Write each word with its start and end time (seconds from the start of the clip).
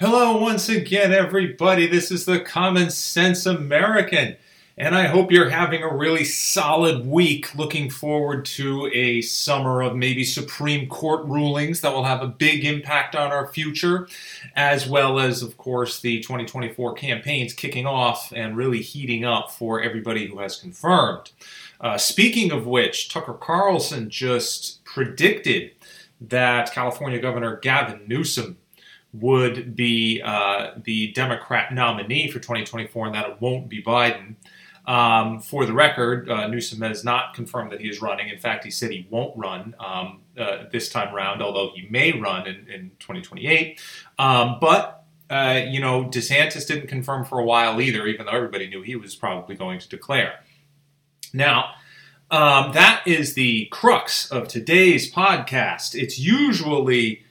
Hello, 0.00 0.36
once 0.36 0.68
again, 0.68 1.12
everybody. 1.12 1.88
This 1.88 2.12
is 2.12 2.24
the 2.24 2.38
Common 2.38 2.88
Sense 2.88 3.46
American, 3.46 4.36
and 4.76 4.94
I 4.94 5.08
hope 5.08 5.32
you're 5.32 5.50
having 5.50 5.82
a 5.82 5.92
really 5.92 6.22
solid 6.22 7.04
week. 7.04 7.52
Looking 7.56 7.90
forward 7.90 8.44
to 8.44 8.88
a 8.94 9.22
summer 9.22 9.82
of 9.82 9.96
maybe 9.96 10.22
Supreme 10.22 10.88
Court 10.88 11.26
rulings 11.26 11.80
that 11.80 11.92
will 11.92 12.04
have 12.04 12.22
a 12.22 12.28
big 12.28 12.64
impact 12.64 13.16
on 13.16 13.32
our 13.32 13.48
future, 13.48 14.06
as 14.54 14.88
well 14.88 15.18
as, 15.18 15.42
of 15.42 15.56
course, 15.56 15.98
the 15.98 16.20
2024 16.20 16.94
campaigns 16.94 17.52
kicking 17.52 17.84
off 17.84 18.32
and 18.32 18.56
really 18.56 18.80
heating 18.80 19.24
up 19.24 19.50
for 19.50 19.82
everybody 19.82 20.28
who 20.28 20.38
has 20.38 20.54
confirmed. 20.54 21.32
Uh, 21.80 21.98
speaking 21.98 22.52
of 22.52 22.68
which, 22.68 23.08
Tucker 23.08 23.34
Carlson 23.34 24.10
just 24.10 24.84
predicted 24.84 25.72
that 26.20 26.72
California 26.72 27.18
Governor 27.18 27.56
Gavin 27.56 28.02
Newsom 28.06 28.58
would 29.12 29.74
be 29.74 30.20
uh, 30.22 30.72
the 30.84 31.12
Democrat 31.12 31.72
nominee 31.72 32.30
for 32.30 32.38
2024, 32.38 33.06
and 33.06 33.14
that 33.14 33.28
it 33.28 33.36
won't 33.40 33.68
be 33.68 33.82
Biden. 33.82 34.36
Um, 34.88 35.40
for 35.40 35.66
the 35.66 35.74
record, 35.74 36.30
uh, 36.30 36.46
Newsom 36.46 36.80
has 36.80 37.04
not 37.04 37.34
confirmed 37.34 37.72
that 37.72 37.80
he 37.80 37.88
is 37.88 38.00
running. 38.00 38.30
In 38.30 38.38
fact, 38.38 38.64
he 38.64 38.70
said 38.70 38.90
he 38.90 39.06
won't 39.10 39.36
run 39.36 39.74
um, 39.78 40.20
uh, 40.38 40.64
this 40.72 40.88
time 40.88 41.14
around, 41.14 41.42
although 41.42 41.72
he 41.74 41.86
may 41.90 42.12
run 42.12 42.46
in, 42.46 42.66
in 42.68 42.90
2028. 42.98 43.80
Um, 44.18 44.56
but, 44.60 45.04
uh, 45.28 45.60
you 45.66 45.80
know, 45.80 46.04
DeSantis 46.04 46.66
didn't 46.66 46.86
confirm 46.86 47.26
for 47.26 47.38
a 47.38 47.44
while 47.44 47.82
either, 47.82 48.06
even 48.06 48.24
though 48.24 48.32
everybody 48.32 48.66
knew 48.66 48.80
he 48.80 48.96
was 48.96 49.14
probably 49.14 49.56
going 49.56 49.78
to 49.78 49.88
declare. 49.90 50.40
Now, 51.34 51.72
um, 52.30 52.72
that 52.72 53.02
is 53.06 53.34
the 53.34 53.66
crux 53.66 54.30
of 54.30 54.48
today's 54.48 55.12
podcast. 55.12 55.94
It's 55.94 56.18
usually 56.18 57.24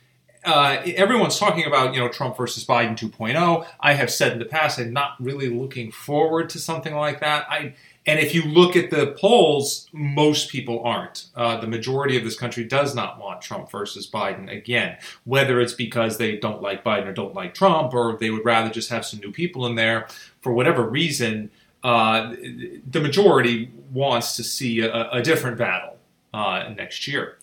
uh, 0.48 0.82
everyone's 0.96 1.38
talking 1.38 1.66
about 1.66 1.94
you 1.94 2.00
know 2.00 2.08
Trump 2.08 2.38
versus 2.38 2.66
Biden 2.66 2.98
2.0. 2.98 3.68
I 3.80 3.94
have 3.94 4.10
said 4.10 4.32
in 4.32 4.40
the 4.40 4.46
past 4.46 4.80
I'm 4.80 4.94
not 4.94 5.16
really 5.20 5.50
looking 5.50 5.92
forward 5.92 6.50
to 6.52 6.60
something 6.60 6.96
like 6.96 7.20
that. 7.20 7.46
I 7.50 7.74
and 8.08 8.22
if 8.22 8.34
you 8.34 8.44
look 8.44 8.78
at 8.78 8.90
the 8.90 9.16
polls, 9.20 9.90
most 9.92 10.50
people 10.50 10.82
aren't. 10.84 11.26
Uh, 11.36 11.60
the 11.60 11.68
majority 11.68 12.18
of 12.18 12.24
this 12.24 12.40
country 12.40 12.64
does 12.64 12.96
not 12.96 13.20
want 13.20 13.42
Trump 13.42 13.70
versus 13.70 14.10
Biden 14.10 14.50
again. 14.50 14.98
Whether 15.26 15.60
it's 15.60 15.74
because 15.74 16.18
they 16.18 16.38
don't 16.38 16.62
like 16.62 16.86
Biden 16.86 17.08
or 17.08 17.14
don't 17.14 17.36
like 17.36 17.54
Trump, 17.54 17.94
or 17.94 18.18
they 18.18 18.30
would 18.30 18.46
rather 18.46 18.70
just 18.70 18.90
have 18.90 19.06
some 19.06 19.20
new 19.20 19.34
people 19.34 19.66
in 19.66 19.76
there 19.76 20.08
for 20.40 20.54
whatever 20.54 20.88
reason, 20.88 21.52
uh, 21.84 22.34
the 22.90 23.02
majority 23.02 23.70
wants 23.92 24.38
to 24.38 24.44
see 24.44 24.80
a, 24.80 25.12
a 25.12 25.22
different 25.22 25.58
battle 25.58 25.98
uh, 26.34 26.74
next 26.78 27.06
year. 27.08 27.38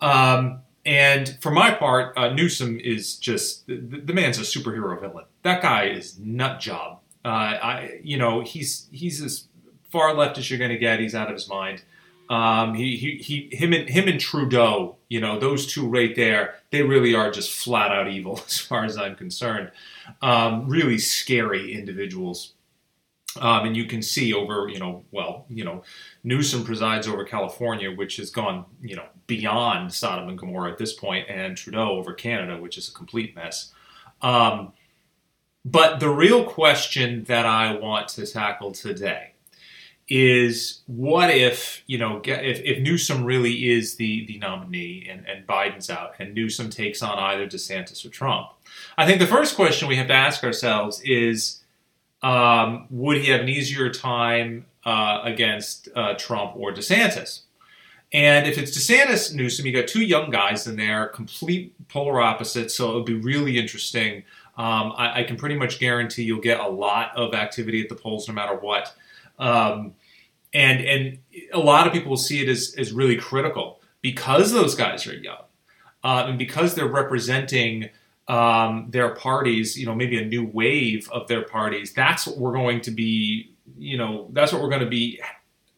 Um, 0.00 0.60
and 0.88 1.36
for 1.42 1.50
my 1.50 1.70
part, 1.72 2.16
uh, 2.16 2.30
Newsom 2.30 2.80
is 2.80 3.16
just 3.16 3.66
the, 3.66 3.76
the, 3.76 4.14
man's 4.14 4.38
a 4.38 4.40
superhero 4.40 4.98
villain. 4.98 5.26
That 5.42 5.60
guy 5.60 5.84
is 5.88 6.18
nut 6.18 6.60
job. 6.60 7.00
Uh, 7.22 7.28
I, 7.28 8.00
you 8.02 8.16
know, 8.16 8.40
he's 8.40 8.88
he's 8.90 9.22
as 9.22 9.48
far 9.90 10.14
left 10.14 10.38
as 10.38 10.48
you're 10.48 10.58
going 10.58 10.70
to 10.70 10.78
get. 10.78 10.98
He's 10.98 11.14
out 11.14 11.28
of 11.28 11.34
his 11.34 11.46
mind. 11.46 11.82
Um, 12.30 12.72
he, 12.72 12.96
he, 12.96 13.16
he, 13.18 13.54
him 13.54 13.74
and 13.74 13.86
him 13.86 14.08
and 14.08 14.18
Trudeau, 14.18 14.96
you 15.10 15.20
know, 15.20 15.38
those 15.38 15.66
two 15.66 15.86
right 15.86 16.16
there, 16.16 16.54
they 16.70 16.82
really 16.82 17.14
are 17.14 17.30
just 17.30 17.52
flat 17.52 17.90
out 17.90 18.08
evil, 18.08 18.40
as 18.46 18.58
far 18.58 18.86
as 18.86 18.96
I'm 18.96 19.14
concerned. 19.14 19.70
Um, 20.22 20.70
really 20.70 20.96
scary 20.96 21.74
individuals. 21.74 22.54
Um, 23.40 23.66
and 23.66 23.76
you 23.76 23.86
can 23.86 24.02
see 24.02 24.32
over, 24.32 24.68
you 24.68 24.78
know, 24.78 25.04
well, 25.10 25.46
you 25.48 25.64
know, 25.64 25.82
Newsom 26.24 26.64
presides 26.64 27.06
over 27.06 27.24
California, 27.24 27.90
which 27.90 28.16
has 28.16 28.30
gone, 28.30 28.64
you 28.82 28.96
know, 28.96 29.06
beyond 29.26 29.92
Sodom 29.92 30.28
and 30.28 30.38
Gomorrah 30.38 30.72
at 30.72 30.78
this 30.78 30.92
point, 30.92 31.28
and 31.28 31.56
Trudeau 31.56 31.90
over 31.92 32.12
Canada, 32.12 32.60
which 32.60 32.78
is 32.78 32.88
a 32.88 32.92
complete 32.92 33.34
mess. 33.34 33.72
Um, 34.22 34.72
but 35.64 36.00
the 36.00 36.08
real 36.08 36.44
question 36.44 37.24
that 37.24 37.46
I 37.46 37.74
want 37.76 38.08
to 38.08 38.26
tackle 38.26 38.72
today 38.72 39.34
is 40.08 40.80
what 40.86 41.28
if 41.28 41.82
you 41.86 41.98
know 41.98 42.20
if, 42.24 42.60
if 42.60 42.78
Newsom 42.80 43.24
really 43.24 43.70
is 43.70 43.96
the 43.96 44.24
the 44.26 44.38
nominee 44.38 45.06
and, 45.10 45.26
and 45.28 45.46
Biden's 45.46 45.90
out 45.90 46.14
and 46.18 46.34
Newsom 46.34 46.70
takes 46.70 47.02
on 47.02 47.18
either 47.18 47.46
DeSantis 47.46 48.04
or 48.04 48.08
Trump? 48.08 48.48
I 48.96 49.06
think 49.06 49.20
the 49.20 49.26
first 49.26 49.54
question 49.54 49.88
we 49.88 49.96
have 49.96 50.08
to 50.08 50.14
ask 50.14 50.42
ourselves 50.42 51.02
is 51.02 51.57
um, 52.22 52.86
would 52.90 53.18
he 53.18 53.30
have 53.30 53.42
an 53.42 53.48
easier 53.48 53.90
time 53.90 54.66
uh, 54.84 55.20
against 55.24 55.88
uh, 55.94 56.14
Trump 56.14 56.54
or 56.56 56.72
DeSantis? 56.72 57.42
And 58.12 58.46
if 58.46 58.56
it's 58.56 58.76
DeSantis, 58.76 59.34
Newsom, 59.34 59.66
you 59.66 59.72
got 59.72 59.86
two 59.86 60.02
young 60.02 60.30
guys 60.30 60.66
in 60.66 60.76
there, 60.76 61.08
complete 61.08 61.74
polar 61.88 62.20
opposites. 62.20 62.74
So 62.74 62.88
it'll 62.88 63.02
be 63.02 63.14
really 63.14 63.58
interesting. 63.58 64.24
Um, 64.56 64.92
I, 64.96 65.20
I, 65.20 65.22
can 65.24 65.36
pretty 65.36 65.56
much 65.56 65.78
guarantee 65.78 66.24
you'll 66.24 66.40
get 66.40 66.58
a 66.58 66.66
lot 66.66 67.12
of 67.16 67.32
activity 67.32 67.80
at 67.80 67.88
the 67.88 67.94
polls, 67.94 68.26
no 68.26 68.34
matter 68.34 68.54
what. 68.54 68.92
Um, 69.38 69.94
and 70.52 70.80
and 70.80 71.18
a 71.52 71.58
lot 71.58 71.86
of 71.86 71.92
people 71.92 72.10
will 72.10 72.16
see 72.16 72.40
it 72.42 72.48
as, 72.48 72.74
as 72.76 72.92
really 72.92 73.16
critical 73.16 73.80
because 74.00 74.52
those 74.52 74.74
guys 74.74 75.06
are 75.06 75.14
young, 75.14 75.44
uh, 76.02 76.24
and 76.26 76.38
because 76.38 76.74
they're 76.74 76.86
representing 76.88 77.90
um, 78.28 78.86
their 78.90 79.14
parties, 79.14 79.78
you 79.78 79.86
know, 79.86 79.94
maybe 79.94 80.18
a 80.18 80.24
new 80.24 80.44
wave 80.44 81.08
of 81.10 81.26
their 81.28 81.42
parties. 81.42 81.92
That's 81.92 82.26
what 82.26 82.36
we're 82.36 82.52
going 82.52 82.82
to 82.82 82.90
be, 82.90 83.54
you 83.78 83.96
know, 83.96 84.28
that's 84.32 84.52
what 84.52 84.62
we're 84.62 84.68
going 84.68 84.84
to 84.84 84.88
be 84.88 85.20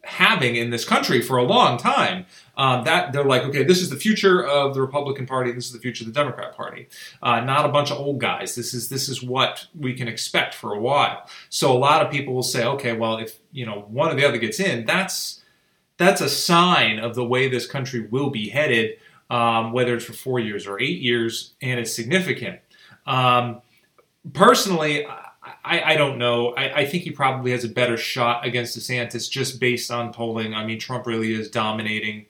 having 0.03 0.56
in 0.56 0.71
this 0.71 0.84
country 0.84 1.22
for 1.22 1.37
a 1.37 1.44
long 1.44 1.78
time. 1.78 2.27
Um, 2.56 2.84
that 2.84 3.12
they're 3.12 3.25
like, 3.25 3.43
okay, 3.44 3.62
this 3.62 3.81
is 3.81 3.89
the 3.89 3.97
future 3.97 4.44
of 4.44 4.75
the 4.75 4.81
Republican 4.81 5.27
Party. 5.27 5.53
This 5.53 5.66
is 5.66 5.72
the 5.72 5.78
future 5.78 6.03
of 6.05 6.12
the 6.12 6.12
Democrat 6.12 6.55
Party. 6.55 6.89
Uh, 7.22 7.41
not 7.41 7.65
a 7.65 7.69
bunch 7.69 7.91
of 7.91 7.99
old 7.99 8.19
guys. 8.19 8.55
This 8.55 8.75
is 8.75 8.89
this 8.89 9.09
is 9.09 9.22
what 9.22 9.66
we 9.78 9.94
can 9.94 10.09
expect 10.09 10.55
for 10.55 10.75
a 10.75 10.81
while. 10.81 11.27
So 11.49 11.75
a 11.75 11.78
lot 11.78 12.05
of 12.05 12.10
people 12.10 12.34
will 12.34 12.43
say, 12.43 12.65
okay, 12.65 12.94
well, 12.94 13.16
if 13.19 13.39
you 13.53 13.65
know 13.65 13.87
one 13.89 14.10
or 14.10 14.15
the 14.15 14.27
other 14.27 14.39
gets 14.39 14.60
in, 14.60 14.84
that's 14.84 15.41
that's 15.97 16.21
a 16.21 16.28
sign 16.28 16.99
of 16.99 17.15
the 17.15 17.25
way 17.25 17.49
this 17.49 17.66
country 17.66 18.00
will 18.00 18.31
be 18.31 18.49
headed 18.49 18.99
um, 19.30 19.72
whether 19.72 19.94
it's 19.94 20.04
for 20.04 20.12
four 20.12 20.41
years 20.41 20.66
or 20.66 20.80
eight 20.80 21.00
years, 21.00 21.54
and 21.62 21.78
it's 21.78 21.94
significant. 21.94 22.60
Um, 23.06 23.62
personally, 24.32 25.06
I, 25.64 25.92
I, 25.92 25.96
don't 25.96 26.18
know. 26.18 26.48
I, 26.50 26.80
I, 26.80 26.86
think 26.86 27.04
he 27.04 27.10
probably 27.10 27.52
has 27.52 27.64
a 27.64 27.68
better 27.68 27.96
shot 27.96 28.44
against 28.44 28.76
DeSantis 28.76 29.30
just 29.30 29.58
based 29.58 29.91
on 29.91 30.12
polling. 30.12 30.54
I 30.54 30.66
mean, 30.66 30.78
Trump 30.78 31.06
really 31.06 31.32
is 31.32 31.48
dominating 31.48 32.26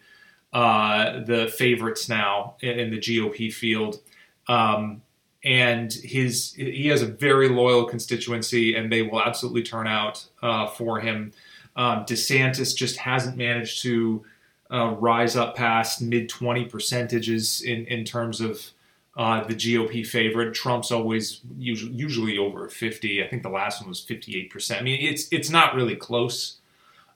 uh, 0.52 1.24
the 1.24 1.52
favorites 1.56 2.08
now 2.08 2.56
in, 2.60 2.78
in 2.78 2.90
the 2.90 2.98
GOP 2.98 3.52
field. 3.52 4.00
Um, 4.46 5.02
and 5.42 5.92
his 5.92 6.52
he 6.52 6.88
has 6.88 7.00
a 7.00 7.06
very 7.06 7.48
loyal 7.48 7.84
constituency, 7.86 8.74
and 8.74 8.92
they 8.92 9.02
will 9.02 9.22
absolutely 9.22 9.62
turn 9.62 9.86
out 9.86 10.26
uh, 10.42 10.66
for 10.66 11.00
him. 11.00 11.32
Um, 11.76 12.04
DeSantis 12.04 12.74
just 12.76 12.98
hasn't 12.98 13.36
managed 13.36 13.82
to 13.82 14.24
uh, 14.72 14.94
rise 14.98 15.36
up 15.36 15.56
past 15.56 16.00
mid 16.00 16.28
20 16.28 16.66
percentages 16.66 17.62
in, 17.62 17.86
in 17.86 18.04
terms 18.04 18.40
of 18.40 18.70
uh, 19.16 19.44
the 19.44 19.54
GOP 19.54 20.06
favorite. 20.06 20.54
Trump's 20.54 20.90
always 20.90 21.40
usually, 21.58 21.92
usually 21.92 22.38
over 22.38 22.68
50. 22.68 23.24
I 23.24 23.28
think 23.28 23.42
the 23.42 23.48
last 23.48 23.80
one 23.80 23.88
was 23.88 24.04
58%. 24.04 24.78
I 24.78 24.82
mean, 24.82 25.00
it's 25.00 25.28
it's 25.32 25.50
not 25.50 25.74
really 25.74 25.96
close. 25.96 26.58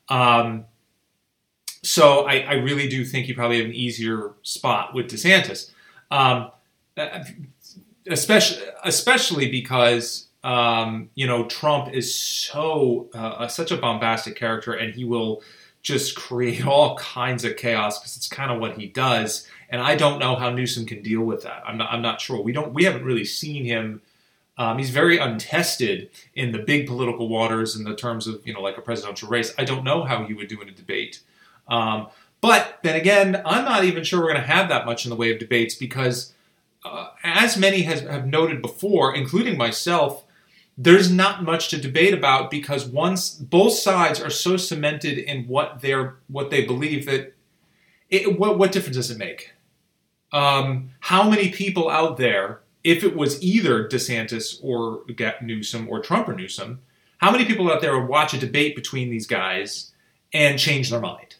Um, 0.08 0.66
so 1.82 2.26
I, 2.26 2.40
I, 2.40 2.52
really 2.54 2.88
do 2.88 3.04
think 3.04 3.28
you 3.28 3.34
probably 3.34 3.58
have 3.58 3.66
an 3.66 3.74
easier 3.74 4.32
spot 4.42 4.94
with 4.94 5.06
DeSantis, 5.06 5.70
um, 6.10 6.50
especially 8.06 8.62
especially 8.84 9.50
because 9.50 10.26
um, 10.42 11.10
you 11.14 11.26
know 11.26 11.46
Trump 11.46 11.94
is 11.94 12.14
so 12.14 13.08
uh, 13.14 13.48
such 13.48 13.70
a 13.70 13.76
bombastic 13.76 14.36
character, 14.36 14.74
and 14.74 14.94
he 14.94 15.04
will 15.04 15.42
just 15.84 16.16
create 16.16 16.66
all 16.66 16.96
kinds 16.96 17.44
of 17.44 17.56
chaos 17.56 18.00
because 18.00 18.16
it's 18.16 18.26
kind 18.26 18.50
of 18.50 18.58
what 18.58 18.76
he 18.76 18.88
does. 18.88 19.46
And 19.70 19.80
I 19.80 19.94
don't 19.94 20.18
know 20.18 20.34
how 20.34 20.50
Newsom 20.50 20.86
can 20.86 21.02
deal 21.02 21.22
with 21.22 21.42
that. 21.42 21.62
I'm 21.64 21.78
not, 21.78 21.92
I'm 21.92 22.02
not 22.02 22.20
sure. 22.20 22.42
We 22.42 22.52
don't. 22.52 22.74
We 22.74 22.82
haven't 22.84 23.04
really 23.04 23.24
seen 23.24 23.64
him. 23.64 24.02
Um, 24.56 24.78
he's 24.78 24.90
very 24.90 25.18
untested 25.18 26.10
in 26.34 26.52
the 26.52 26.60
big 26.60 26.86
political 26.86 27.28
waters 27.28 27.74
in 27.74 27.82
the 27.84 27.94
terms 27.94 28.26
of 28.26 28.46
you 28.46 28.52
know 28.52 28.60
like 28.60 28.78
a 28.78 28.82
presidential 28.82 29.28
race. 29.28 29.54
I 29.58 29.64
don't 29.64 29.84
know 29.84 30.02
how 30.02 30.24
he 30.24 30.34
would 30.34 30.48
do 30.48 30.60
in 30.60 30.68
a 30.68 30.72
debate. 30.72 31.20
Um, 31.68 32.08
but 32.40 32.78
then 32.82 32.94
again, 32.94 33.40
I'm 33.46 33.64
not 33.64 33.84
even 33.84 34.04
sure 34.04 34.20
we're 34.20 34.32
going 34.32 34.42
to 34.42 34.46
have 34.46 34.68
that 34.68 34.84
much 34.84 35.06
in 35.06 35.10
the 35.10 35.16
way 35.16 35.32
of 35.32 35.38
debates 35.38 35.74
because, 35.74 36.34
uh, 36.84 37.08
as 37.22 37.56
many 37.56 37.82
has, 37.82 38.02
have 38.02 38.26
noted 38.26 38.60
before, 38.60 39.14
including 39.14 39.56
myself, 39.56 40.23
there's 40.76 41.10
not 41.10 41.44
much 41.44 41.68
to 41.68 41.80
debate 41.80 42.14
about 42.14 42.50
because 42.50 42.84
once 42.86 43.30
both 43.30 43.74
sides 43.74 44.20
are 44.20 44.30
so 44.30 44.56
cemented 44.56 45.18
in 45.18 45.46
what 45.46 45.80
they're 45.80 46.16
what 46.28 46.50
they 46.50 46.64
believe 46.64 47.06
that 47.06 47.34
it, 48.10 48.38
what 48.38 48.58
what 48.58 48.72
difference 48.72 48.96
does 48.96 49.10
it 49.10 49.18
make? 49.18 49.52
Um, 50.32 50.90
how 51.00 51.28
many 51.28 51.50
people 51.50 51.88
out 51.88 52.16
there, 52.16 52.60
if 52.82 53.04
it 53.04 53.14
was 53.14 53.40
either 53.40 53.88
DeSantis 53.88 54.58
or 54.62 55.02
Newsom 55.40 55.88
or 55.88 56.00
Trump 56.00 56.28
or 56.28 56.34
Newsom, 56.34 56.80
how 57.18 57.30
many 57.30 57.44
people 57.44 57.70
out 57.70 57.80
there 57.80 57.98
would 57.98 58.08
watch 58.08 58.34
a 58.34 58.38
debate 58.38 58.74
between 58.74 59.10
these 59.10 59.28
guys 59.28 59.92
and 60.32 60.58
change 60.58 60.90
their 60.90 61.00
mind? 61.00 61.36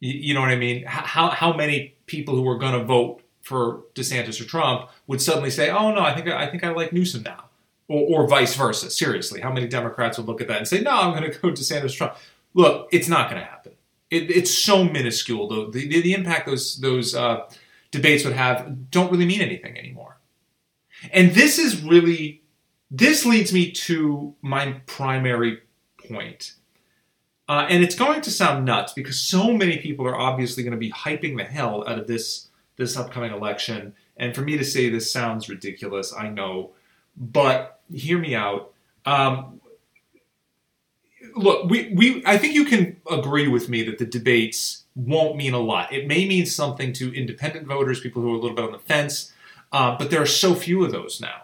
You, 0.00 0.14
you 0.14 0.34
know 0.34 0.40
what 0.40 0.50
I 0.50 0.56
mean? 0.56 0.84
How 0.86 1.28
how 1.30 1.52
many 1.52 1.96
people 2.06 2.34
who 2.34 2.48
are 2.48 2.58
going 2.58 2.72
to 2.72 2.84
vote 2.84 3.20
for 3.42 3.82
DeSantis 3.94 4.40
or 4.40 4.44
Trump 4.44 4.88
would 5.06 5.20
suddenly 5.20 5.50
say, 5.50 5.70
"Oh 5.70 5.92
no, 5.92 6.00
I 6.00 6.14
think 6.14 6.28
I 6.28 6.46
think 6.46 6.64
I 6.64 6.70
like 6.70 6.94
Newsom 6.94 7.22
now," 7.22 7.47
or, 7.88 8.22
or 8.22 8.28
vice 8.28 8.54
versa. 8.54 8.90
Seriously, 8.90 9.40
how 9.40 9.52
many 9.52 9.66
Democrats 9.66 10.18
would 10.18 10.26
look 10.26 10.40
at 10.40 10.48
that 10.48 10.58
and 10.58 10.68
say, 10.68 10.80
"No, 10.80 10.92
I'm 10.92 11.18
going 11.18 11.30
to 11.30 11.38
go 11.38 11.50
DeSantis 11.50 11.96
Trump"? 11.96 12.14
Look, 12.54 12.88
it's 12.92 13.08
not 13.08 13.30
going 13.30 13.42
to 13.42 13.46
happen. 13.46 13.72
It, 14.10 14.30
it's 14.30 14.56
so 14.56 14.84
minuscule. 14.84 15.48
The, 15.48 15.70
the, 15.70 16.00
the 16.00 16.14
impact 16.14 16.46
those 16.46 16.80
those 16.80 17.14
uh, 17.14 17.48
debates 17.90 18.24
would 18.24 18.34
have 18.34 18.90
don't 18.90 19.10
really 19.10 19.26
mean 19.26 19.40
anything 19.40 19.76
anymore. 19.76 20.18
And 21.12 21.32
this 21.32 21.58
is 21.58 21.82
really 21.82 22.42
this 22.90 23.26
leads 23.26 23.52
me 23.52 23.70
to 23.70 24.34
my 24.40 24.80
primary 24.86 25.60
point. 26.08 26.54
Uh, 27.48 27.66
and 27.70 27.82
it's 27.82 27.94
going 27.94 28.20
to 28.20 28.30
sound 28.30 28.64
nuts 28.64 28.92
because 28.92 29.18
so 29.18 29.52
many 29.52 29.78
people 29.78 30.06
are 30.06 30.16
obviously 30.16 30.62
going 30.62 30.72
to 30.72 30.78
be 30.78 30.92
hyping 30.92 31.36
the 31.36 31.44
hell 31.44 31.84
out 31.86 31.98
of 31.98 32.06
this 32.06 32.48
this 32.76 32.96
upcoming 32.96 33.32
election. 33.32 33.94
And 34.16 34.34
for 34.34 34.42
me 34.42 34.56
to 34.56 34.64
say 34.64 34.88
this 34.88 35.12
sounds 35.12 35.48
ridiculous, 35.48 36.14
I 36.16 36.28
know, 36.28 36.72
but 37.16 37.77
hear 37.92 38.18
me 38.18 38.34
out. 38.34 38.72
Um, 39.04 39.60
look, 41.36 41.68
we, 41.70 41.92
we 41.94 42.22
I 42.26 42.36
think 42.38 42.54
you 42.54 42.64
can 42.64 42.96
agree 43.10 43.48
with 43.48 43.68
me 43.68 43.82
that 43.84 43.98
the 43.98 44.06
debates 44.06 44.84
won't 44.94 45.36
mean 45.36 45.54
a 45.54 45.58
lot. 45.58 45.92
It 45.92 46.06
may 46.06 46.26
mean 46.26 46.46
something 46.46 46.92
to 46.94 47.14
independent 47.14 47.66
voters, 47.66 48.00
people 48.00 48.22
who 48.22 48.32
are 48.32 48.36
a 48.36 48.40
little 48.40 48.56
bit 48.56 48.64
on 48.64 48.72
the 48.72 48.78
fence, 48.78 49.32
uh, 49.72 49.96
but 49.96 50.10
there 50.10 50.20
are 50.20 50.26
so 50.26 50.54
few 50.54 50.84
of 50.84 50.92
those 50.92 51.20
now, 51.20 51.42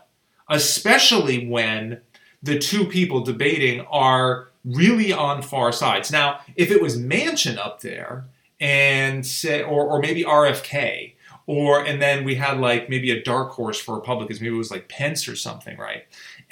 especially 0.48 1.46
when 1.46 2.00
the 2.42 2.58
two 2.58 2.84
people 2.84 3.22
debating 3.22 3.80
are 3.90 4.48
really 4.64 5.12
on 5.12 5.42
far 5.42 5.72
sides. 5.72 6.10
Now, 6.10 6.40
if 6.56 6.70
it 6.70 6.82
was 6.82 6.98
Manchin 6.98 7.58
up 7.58 7.80
there 7.80 8.26
and 8.60 9.24
say, 9.26 9.62
or, 9.62 9.86
or 9.86 10.00
maybe 10.00 10.24
RFK, 10.24 11.14
or 11.46 11.84
and 11.84 12.00
then 12.00 12.24
we 12.24 12.36
had 12.36 12.58
like 12.58 12.88
maybe 12.88 13.10
a 13.10 13.22
dark 13.22 13.50
horse 13.50 13.78
for 13.78 13.94
Republicans, 13.94 14.40
maybe 14.40 14.54
it 14.54 14.58
was 14.58 14.70
like 14.70 14.88
Pence 14.88 15.28
or 15.28 15.36
something, 15.36 15.76
right? 15.76 16.04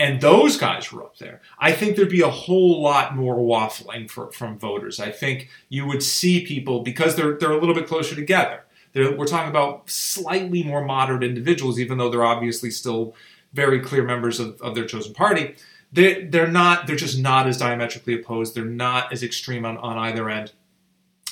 And 0.02 0.20
those 0.20 0.56
guys 0.56 0.90
were 0.90 1.04
up 1.04 1.18
there. 1.18 1.40
I 1.60 1.70
think 1.70 1.94
there'd 1.94 2.08
be 2.08 2.22
a 2.22 2.28
whole 2.28 2.82
lot 2.82 3.14
more 3.14 3.36
waffling 3.36 4.10
for, 4.10 4.32
from 4.32 4.58
voters. 4.58 4.98
I 4.98 5.12
think 5.12 5.48
you 5.68 5.86
would 5.86 6.02
see 6.02 6.44
people 6.44 6.80
because 6.80 7.14
they're 7.14 7.34
they're 7.38 7.52
a 7.52 7.60
little 7.60 7.74
bit 7.74 7.86
closer 7.86 8.16
together. 8.16 8.64
They're, 8.94 9.16
we're 9.16 9.26
talking 9.26 9.48
about 9.48 9.88
slightly 9.88 10.64
more 10.64 10.84
moderate 10.84 11.22
individuals, 11.22 11.78
even 11.78 11.98
though 11.98 12.10
they're 12.10 12.24
obviously 12.24 12.68
still 12.68 13.14
very 13.52 13.78
clear 13.78 14.02
members 14.02 14.40
of, 14.40 14.60
of 14.60 14.74
their 14.74 14.86
chosen 14.86 15.14
party. 15.14 15.54
They, 15.92 16.24
they're 16.24 16.48
not. 16.48 16.88
They're 16.88 16.96
just 16.96 17.20
not 17.20 17.46
as 17.46 17.58
diametrically 17.58 18.14
opposed. 18.14 18.56
They're 18.56 18.64
not 18.64 19.12
as 19.12 19.22
extreme 19.22 19.64
on, 19.64 19.76
on 19.78 19.98
either 19.98 20.28
end. 20.28 20.50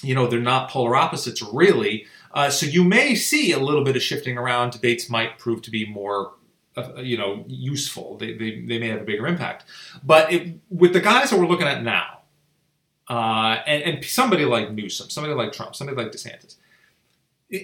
You 0.00 0.14
know, 0.14 0.28
they're 0.28 0.38
not 0.38 0.70
polar 0.70 0.94
opposites 0.94 1.42
really. 1.42 2.06
Uh, 2.32 2.50
so 2.50 2.66
you 2.66 2.84
may 2.84 3.16
see 3.16 3.50
a 3.50 3.58
little 3.58 3.82
bit 3.82 3.96
of 3.96 4.02
shifting 4.02 4.38
around. 4.38 4.70
Debates 4.70 5.10
might 5.10 5.40
prove 5.40 5.60
to 5.62 5.72
be 5.72 5.84
more, 5.86 6.34
you 6.98 7.16
know, 7.16 7.44
useful. 7.48 8.16
They, 8.16 8.34
they, 8.34 8.60
they 8.60 8.78
may 8.78 8.88
have 8.88 9.02
a 9.02 9.04
bigger 9.04 9.26
impact. 9.26 9.64
But 10.02 10.32
it, 10.32 10.58
with 10.68 10.92
the 10.92 11.00
guys 11.00 11.30
that 11.30 11.38
we're 11.38 11.46
looking 11.46 11.66
at 11.66 11.82
now, 11.82 12.20
uh, 13.08 13.62
and, 13.66 13.82
and 13.82 14.04
somebody 14.04 14.44
like 14.44 14.72
Newsom, 14.72 15.10
somebody 15.10 15.34
like 15.34 15.52
Trump, 15.52 15.74
somebody 15.74 15.96
like 15.96 16.12
DeSantis, 16.12 16.56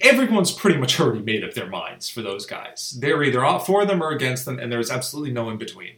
everyone's 0.03 0.53
pretty 0.53 0.79
much 0.79 0.99
already 0.99 1.23
made 1.23 1.45
up 1.45 1.55
their 1.55 1.69
minds 1.69 2.09
for 2.09 2.23
those 2.23 2.47
guys. 2.47 2.97
They're 3.01 3.23
either 3.23 3.45
for 3.61 3.87
them 3.87 4.03
or 4.03 4.11
against 4.11 4.45
them, 4.45 4.59
and 4.59 4.71
there's 4.71 4.91
absolutely 4.91 5.33
no 5.33 5.49
in 5.51 5.59
between, 5.59 5.97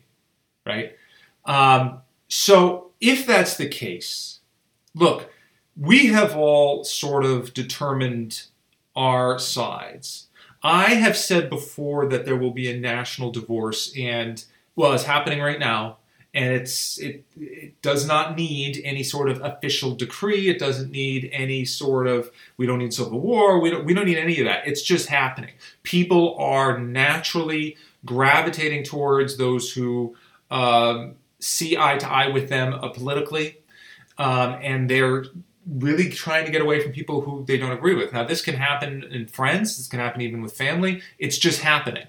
right? 0.67 0.97
Um, 1.47 2.03
so 2.29 2.91
if 3.01 3.27
that's 3.27 3.57
the 3.57 3.69
case, 3.69 4.41
look, 4.95 5.31
we 5.77 6.07
have 6.07 6.37
all 6.37 6.85
sort 6.85 7.25
of 7.25 7.55
determined 7.55 8.43
our 8.95 9.39
sides. 9.39 10.27
I 10.63 10.95
have 10.95 11.17
said 11.17 11.49
before 11.49 12.07
that 12.09 12.25
there 12.25 12.37
will 12.37 12.51
be 12.51 12.71
a 12.71 12.79
national 12.79 13.31
divorce, 13.31 13.93
and 13.97 14.43
well, 14.75 14.93
it's 14.93 15.05
happening 15.05 15.41
right 15.41 15.59
now, 15.59 15.99
and 16.35 16.53
it's 16.53 16.99
it, 16.99 17.25
it 17.37 17.81
does 17.83 18.07
not 18.07 18.37
need 18.37 18.81
any 18.85 19.03
sort 19.03 19.29
of 19.29 19.41
official 19.43 19.95
decree. 19.95 20.49
It 20.49 20.59
doesn't 20.59 20.91
need 20.91 21.31
any 21.33 21.65
sort 21.65 22.07
of 22.07 22.31
we 22.57 22.67
don't 22.67 22.79
need 22.79 22.93
civil 22.93 23.21
war. 23.21 23.61
We 23.61 23.71
don't 23.71 23.85
we 23.85 23.95
don't 23.95 24.07
need 24.07 24.19
any 24.19 24.39
of 24.41 24.47
that. 24.47 24.67
It's 24.67 24.83
just 24.83 25.09
happening. 25.09 25.53
People 25.83 26.37
are 26.39 26.79
naturally 26.79 27.77
gravitating 28.05 28.85
towards 28.85 29.37
those 29.37 29.73
who 29.73 30.17
um, 30.51 31.15
see 31.41 31.77
eye 31.77 31.99
to 31.99 32.09
eye 32.09 32.29
with 32.29 32.49
them 32.49 32.79
politically, 32.95 33.59
um, 34.19 34.59
and 34.61 34.91
they're 34.91 35.25
really 35.69 36.09
trying 36.09 36.47
to 36.47 36.51
get 36.51 36.63
away 36.63 36.83
from 36.83 36.93
people 36.93 37.21
who 37.21 37.45
they 37.45 37.59
don't 37.59 37.73
agree 37.73 37.95
with. 37.95 38.13
Now, 38.13 38.25
this 38.25 38.43
can 38.43 38.55
happen 38.55 39.05
in 39.05 39.27
friends. 39.27 39.77
This 39.77 39.87
can 39.87 40.01
happen 40.01 40.21
even 40.21 40.43
with 40.43 40.57
family. 40.57 41.03
It's 41.19 41.39
just 41.39 41.61
happening. 41.61 42.07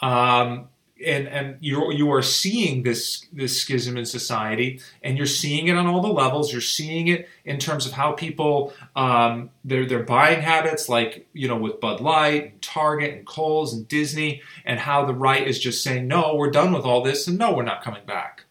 Um, 0.00 0.68
and 1.04 1.28
and 1.28 1.56
you 1.60 1.92
you 1.92 2.12
are 2.12 2.22
seeing 2.22 2.82
this 2.82 3.24
this 3.32 3.60
schism 3.60 3.96
in 3.96 4.04
society, 4.04 4.80
and 5.02 5.16
you're 5.16 5.26
seeing 5.26 5.68
it 5.68 5.76
on 5.76 5.86
all 5.86 6.00
the 6.00 6.08
levels. 6.08 6.50
You're 6.50 6.60
seeing 6.60 7.08
it 7.08 7.28
in 7.44 7.58
terms 7.58 7.86
of 7.86 7.92
how 7.92 8.12
people 8.12 8.72
um, 8.96 9.50
their 9.64 9.86
their 9.86 10.02
buying 10.02 10.40
habits, 10.40 10.88
like 10.88 11.28
you 11.32 11.46
know 11.46 11.56
with 11.56 11.80
Bud 11.80 12.00
Light, 12.00 12.52
and 12.52 12.62
Target, 12.62 13.14
and 13.14 13.26
Kohl's, 13.26 13.72
and 13.72 13.86
Disney, 13.86 14.42
and 14.64 14.80
how 14.80 15.04
the 15.04 15.14
right 15.14 15.46
is 15.46 15.58
just 15.58 15.84
saying 15.84 16.08
no, 16.08 16.34
we're 16.34 16.50
done 16.50 16.72
with 16.72 16.84
all 16.84 17.02
this, 17.02 17.28
and 17.28 17.38
no, 17.38 17.52
we're 17.52 17.62
not 17.62 17.82
coming 17.82 18.04
back. 18.04 18.44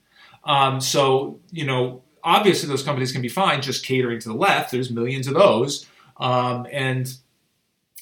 Um, 0.46 0.80
so 0.80 1.40
you 1.52 1.66
know 1.66 2.02
obviously 2.24 2.68
those 2.70 2.84
companies 2.84 3.12
can 3.12 3.22
be 3.22 3.30
fine 3.30 3.62
just 3.62 3.86
catering 3.86 4.20
to 4.20 4.30
the 4.30 4.36
left. 4.36 4.72
There's 4.72 4.92
millions 4.92 5.28
of 5.28 5.34
those. 5.34 5.86
Um, 6.18 6.68
and 6.72 7.14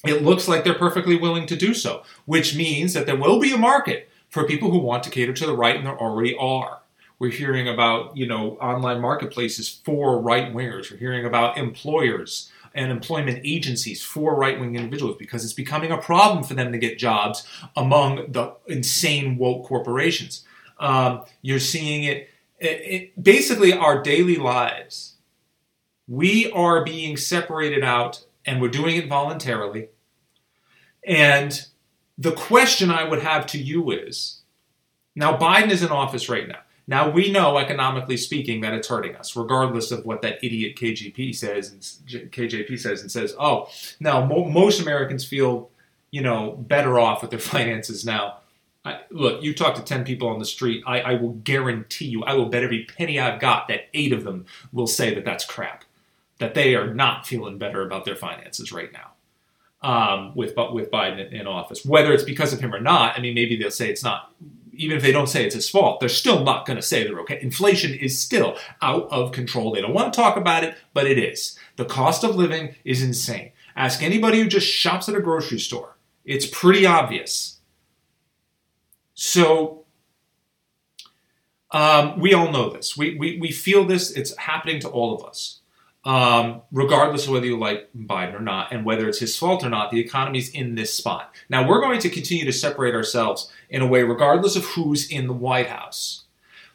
it 0.04 0.22
looks 0.22 0.48
like 0.48 0.64
they're 0.64 0.74
perfectly 0.74 1.16
willing 1.16 1.46
to 1.46 1.56
do 1.56 1.74
so, 1.74 2.02
which 2.24 2.56
means 2.56 2.94
that 2.94 3.06
there 3.06 3.16
will 3.16 3.40
be 3.40 3.52
a 3.52 3.58
market 3.58 4.08
for 4.28 4.44
people 4.44 4.70
who 4.70 4.78
want 4.78 5.02
to 5.04 5.10
cater 5.10 5.32
to 5.32 5.46
the 5.46 5.56
right, 5.56 5.76
and 5.76 5.86
there 5.86 5.98
already 5.98 6.36
are. 6.36 6.80
We're 7.18 7.30
hearing 7.30 7.68
about, 7.68 8.16
you 8.16 8.26
know, 8.26 8.52
online 8.56 9.00
marketplaces 9.00 9.68
for 9.68 10.20
right 10.20 10.52
wingers. 10.52 10.90
We're 10.90 10.98
hearing 10.98 11.24
about 11.24 11.56
employers 11.56 12.52
and 12.74 12.92
employment 12.92 13.40
agencies 13.42 14.02
for 14.02 14.36
right 14.36 14.60
wing 14.60 14.76
individuals 14.76 15.16
because 15.18 15.42
it's 15.42 15.54
becoming 15.54 15.90
a 15.90 15.96
problem 15.96 16.44
for 16.44 16.52
them 16.52 16.72
to 16.72 16.78
get 16.78 16.98
jobs 16.98 17.46
among 17.74 18.32
the 18.32 18.52
insane 18.66 19.38
woke 19.38 19.66
corporations. 19.66 20.44
Um, 20.78 21.24
you're 21.40 21.58
seeing 21.58 22.04
it 22.04 22.28
it, 22.58 23.22
basically 23.22 23.72
our 23.72 24.02
daily 24.02 24.36
lives, 24.36 25.14
we 26.08 26.50
are 26.52 26.84
being 26.84 27.16
separated 27.16 27.84
out 27.84 28.24
and 28.44 28.60
we're 28.60 28.68
doing 28.68 28.96
it 28.96 29.08
voluntarily. 29.08 29.88
And 31.04 31.66
the 32.16 32.32
question 32.32 32.90
I 32.90 33.04
would 33.04 33.22
have 33.22 33.46
to 33.48 33.58
you 33.58 33.90
is 33.90 34.42
now, 35.14 35.36
Biden 35.36 35.70
is 35.70 35.82
in 35.82 35.88
office 35.88 36.28
right 36.28 36.46
now. 36.46 36.58
Now, 36.86 37.10
we 37.10 37.32
know, 37.32 37.58
economically 37.58 38.16
speaking, 38.16 38.60
that 38.60 38.72
it's 38.72 38.86
hurting 38.86 39.16
us, 39.16 39.34
regardless 39.34 39.90
of 39.90 40.04
what 40.04 40.22
that 40.22 40.38
idiot 40.44 40.76
KGP 40.76 41.34
says 41.34 41.72
and 41.72 41.80
KJP 42.30 42.78
says 42.78 43.00
and 43.00 43.10
says, 43.10 43.34
oh, 43.40 43.68
now 43.98 44.24
mo- 44.24 44.44
most 44.44 44.80
Americans 44.80 45.24
feel, 45.24 45.70
you 46.12 46.20
know, 46.20 46.52
better 46.52 47.00
off 47.00 47.22
with 47.22 47.30
their 47.30 47.40
finances 47.54 48.04
now 48.04 48.38
I, 48.86 49.00
look, 49.10 49.42
you 49.42 49.52
talk 49.52 49.74
to 49.74 49.82
10 49.82 50.04
people 50.04 50.28
on 50.28 50.38
the 50.38 50.44
street, 50.44 50.84
I, 50.86 51.00
I, 51.00 51.14
will 51.14 51.32
guarantee 51.32 52.04
you, 52.04 52.22
I 52.22 52.34
will 52.34 52.46
bet 52.46 52.62
every 52.62 52.84
penny 52.84 53.18
I've 53.18 53.40
got 53.40 53.66
that 53.66 53.88
eight 53.94 54.12
of 54.12 54.22
them 54.22 54.46
will 54.72 54.86
say 54.86 55.12
that 55.12 55.24
that's 55.24 55.44
crap, 55.44 55.84
that 56.38 56.54
they 56.54 56.76
are 56.76 56.94
not 56.94 57.26
feeling 57.26 57.58
better 57.58 57.84
about 57.84 58.04
their 58.04 58.14
finances 58.14 58.70
right 58.70 58.92
now 58.92 59.10
um, 59.82 60.36
with, 60.36 60.54
with 60.72 60.92
Biden 60.92 61.32
in 61.32 61.48
office. 61.48 61.84
Whether 61.84 62.12
it's 62.12 62.22
because 62.22 62.52
of 62.52 62.60
him 62.60 62.72
or 62.72 62.78
not, 62.78 63.18
I 63.18 63.20
mean, 63.20 63.34
maybe 63.34 63.56
they'll 63.56 63.72
say 63.72 63.90
it's 63.90 64.04
not, 64.04 64.32
even 64.72 64.96
if 64.96 65.02
they 65.02 65.10
don't 65.10 65.26
say 65.26 65.44
it's 65.44 65.56
his 65.56 65.68
fault, 65.68 65.98
they're 65.98 66.08
still 66.08 66.44
not 66.44 66.64
going 66.64 66.76
to 66.76 66.82
say 66.82 67.02
they're 67.02 67.18
okay. 67.20 67.40
Inflation 67.42 67.92
is 67.92 68.16
still 68.16 68.56
out 68.82 69.08
of 69.10 69.32
control. 69.32 69.72
They 69.72 69.80
don't 69.80 69.94
want 69.94 70.12
to 70.12 70.16
talk 70.16 70.36
about 70.36 70.62
it, 70.62 70.76
but 70.94 71.08
it 71.08 71.18
is. 71.18 71.58
The 71.74 71.86
cost 71.86 72.22
of 72.22 72.36
living 72.36 72.76
is 72.84 73.02
insane. 73.02 73.50
Ask 73.74 74.00
anybody 74.00 74.38
who 74.40 74.46
just 74.46 74.68
shops 74.68 75.08
at 75.08 75.16
a 75.16 75.20
grocery 75.20 75.58
store. 75.58 75.96
It's 76.24 76.46
pretty 76.46 76.86
obvious 76.86 77.55
so 79.16 79.86
um, 81.72 82.20
we 82.20 82.34
all 82.34 82.52
know 82.52 82.70
this. 82.70 82.96
We, 82.96 83.16
we, 83.18 83.38
we 83.40 83.50
feel 83.50 83.84
this. 83.84 84.12
It's 84.12 84.36
happening 84.36 84.78
to 84.80 84.88
all 84.88 85.14
of 85.14 85.24
us. 85.24 85.60
Um, 86.04 86.62
regardless 86.70 87.24
of 87.24 87.32
whether 87.32 87.46
you 87.46 87.58
like 87.58 87.88
Biden 87.92 88.34
or 88.34 88.40
not, 88.40 88.70
and 88.70 88.84
whether 88.84 89.08
it's 89.08 89.18
his 89.18 89.36
fault 89.36 89.64
or 89.64 89.70
not, 89.70 89.90
the 89.90 89.98
economy's 89.98 90.50
in 90.50 90.76
this 90.76 90.94
spot. 90.94 91.34
Now, 91.48 91.68
we're 91.68 91.80
going 91.80 91.98
to 91.98 92.08
continue 92.08 92.44
to 92.44 92.52
separate 92.52 92.94
ourselves 92.94 93.50
in 93.68 93.82
a 93.82 93.88
way, 93.88 94.04
regardless 94.04 94.54
of 94.54 94.64
who's 94.64 95.10
in 95.10 95.26
the 95.26 95.32
White 95.32 95.66
House. 95.66 96.26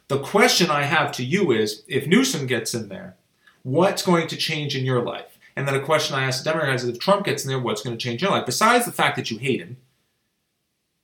The 0.08 0.18
question 0.18 0.68
I 0.68 0.82
have 0.82 1.12
to 1.12 1.24
you 1.24 1.52
is 1.52 1.82
if 1.88 2.06
Newsom 2.06 2.46
gets 2.46 2.74
in 2.74 2.88
there, 2.88 3.16
what's 3.62 4.02
going 4.02 4.28
to 4.28 4.36
change 4.36 4.76
in 4.76 4.84
your 4.84 5.00
life? 5.00 5.38
And 5.56 5.66
then 5.66 5.76
a 5.76 5.80
question 5.80 6.14
I 6.14 6.24
ask 6.24 6.44
Democrats 6.44 6.82
is 6.82 6.90
if 6.90 6.98
Trump 6.98 7.24
gets 7.24 7.44
in 7.44 7.48
there, 7.48 7.58
what's 7.58 7.82
going 7.82 7.96
to 7.96 8.02
change 8.02 8.22
in 8.22 8.28
your 8.28 8.36
life? 8.36 8.44
Besides 8.44 8.84
the 8.84 8.92
fact 8.92 9.16
that 9.16 9.30
you 9.30 9.38
hate 9.38 9.60
him, 9.60 9.78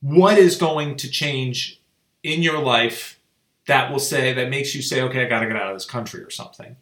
what 0.01 0.39
is 0.39 0.57
going 0.57 0.97
to 0.97 1.11
change 1.11 1.81
in 2.23 2.43
your 2.43 2.61
life 2.61 3.19
that 3.67 3.91
will 3.91 3.99
say 3.99 4.33
that 4.33 4.49
makes 4.49 4.75
you 4.75 4.83
say 4.83 5.03
okay 5.03 5.25
i 5.25 5.29
got 5.29 5.41
to 5.41 5.47
get 5.47 5.57
out 5.57 5.69
of 5.69 5.77
this 5.77 5.85
country 5.85 6.23
or 6.23 6.31
something 6.31 6.77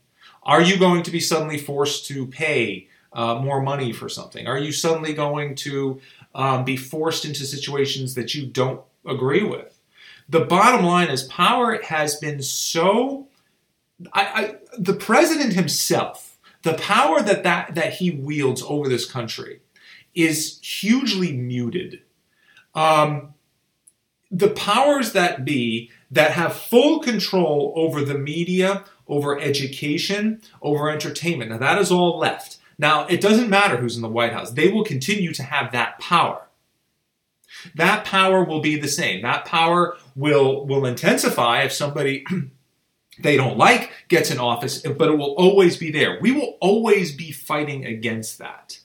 are 0.46 0.62
you 0.62 0.78
going 0.78 1.02
to 1.02 1.10
be 1.10 1.18
suddenly 1.18 1.58
forced 1.58 2.06
to 2.06 2.24
pay 2.26 2.88
uh, 3.12 3.34
more 3.34 3.60
money 3.60 3.92
for 3.92 4.08
something? 4.08 4.46
Are 4.46 4.58
you 4.58 4.70
suddenly 4.70 5.12
going 5.12 5.56
to 5.56 6.00
um, 6.34 6.64
be 6.64 6.76
forced 6.76 7.24
into 7.24 7.44
situations 7.44 8.14
that 8.14 8.34
you 8.34 8.46
don't 8.46 8.80
agree 9.04 9.42
with? 9.42 9.76
The 10.28 10.44
bottom 10.44 10.86
line 10.86 11.08
is 11.08 11.24
power 11.24 11.80
has 11.82 12.14
been 12.16 12.42
so. 12.42 13.26
I, 14.12 14.22
I, 14.22 14.54
the 14.78 14.92
president 14.92 15.54
himself, 15.54 16.36
the 16.62 16.74
power 16.74 17.22
that, 17.22 17.42
that 17.42 17.74
that 17.74 17.94
he 17.94 18.10
wields 18.10 18.62
over 18.62 18.88
this 18.88 19.10
country, 19.10 19.60
is 20.14 20.60
hugely 20.60 21.32
muted. 21.32 22.02
Um, 22.76 23.34
the 24.30 24.50
powers 24.50 25.12
that 25.12 25.44
be 25.44 25.90
that 26.10 26.32
have 26.32 26.54
full 26.54 27.00
control 27.00 27.72
over 27.74 28.04
the 28.04 28.18
media, 28.18 28.84
over 29.08 29.40
education, 29.40 30.40
over 30.62 30.90
entertainment. 30.90 31.50
Now, 31.50 31.58
that 31.58 31.78
is 31.78 31.90
all 31.90 32.18
left. 32.18 32.58
Now, 32.78 33.06
it 33.06 33.20
doesn't 33.20 33.48
matter 33.48 33.78
who's 33.78 33.96
in 33.96 34.02
the 34.02 34.08
White 34.08 34.32
House, 34.32 34.50
they 34.50 34.68
will 34.68 34.84
continue 34.84 35.32
to 35.32 35.42
have 35.42 35.72
that 35.72 35.98
power. 35.98 36.42
That 37.74 38.04
power 38.04 38.44
will 38.44 38.60
be 38.60 38.78
the 38.78 38.88
same. 38.88 39.22
That 39.22 39.46
power 39.46 39.96
will, 40.14 40.66
will 40.66 40.84
intensify 40.84 41.62
if 41.62 41.72
somebody 41.72 42.24
they 43.22 43.36
don't 43.36 43.56
like 43.56 43.92
gets 44.08 44.30
in 44.30 44.38
office, 44.38 44.82
but 44.82 45.08
it 45.08 45.16
will 45.16 45.34
always 45.36 45.76
be 45.76 45.90
there. 45.90 46.18
We 46.20 46.32
will 46.32 46.58
always 46.60 47.14
be 47.14 47.32
fighting 47.32 47.86
against 47.86 48.38
that. 48.38 48.80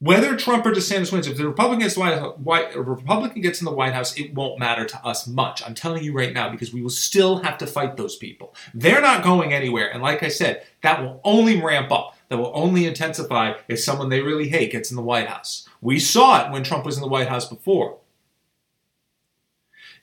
Whether 0.00 0.36
Trump 0.36 0.64
or 0.64 0.70
DeSantis 0.70 1.12
wins, 1.12 1.26
if 1.26 1.36
the 1.36 1.48
Republican 1.48 1.80
gets, 1.80 1.96
the 1.96 2.34
White, 2.36 2.76
Republican 2.76 3.42
gets 3.42 3.60
in 3.60 3.64
the 3.64 3.72
White 3.72 3.94
House, 3.94 4.16
it 4.16 4.32
won't 4.32 4.60
matter 4.60 4.84
to 4.84 5.04
us 5.04 5.26
much. 5.26 5.60
I'm 5.66 5.74
telling 5.74 6.04
you 6.04 6.12
right 6.12 6.32
now 6.32 6.50
because 6.50 6.72
we 6.72 6.82
will 6.82 6.88
still 6.88 7.38
have 7.38 7.58
to 7.58 7.66
fight 7.66 7.96
those 7.96 8.14
people. 8.14 8.54
They're 8.72 9.00
not 9.00 9.24
going 9.24 9.52
anywhere. 9.52 9.92
And 9.92 10.00
like 10.00 10.22
I 10.22 10.28
said, 10.28 10.64
that 10.82 11.02
will 11.02 11.20
only 11.24 11.60
ramp 11.60 11.90
up. 11.90 12.16
That 12.28 12.38
will 12.38 12.52
only 12.54 12.86
intensify 12.86 13.54
if 13.66 13.80
someone 13.80 14.08
they 14.08 14.20
really 14.20 14.48
hate 14.48 14.70
gets 14.70 14.90
in 14.90 14.96
the 14.96 15.02
White 15.02 15.28
House. 15.28 15.68
We 15.80 15.98
saw 15.98 16.46
it 16.46 16.52
when 16.52 16.62
Trump 16.62 16.84
was 16.84 16.96
in 16.96 17.02
the 17.02 17.08
White 17.08 17.28
House 17.28 17.48
before. 17.48 17.98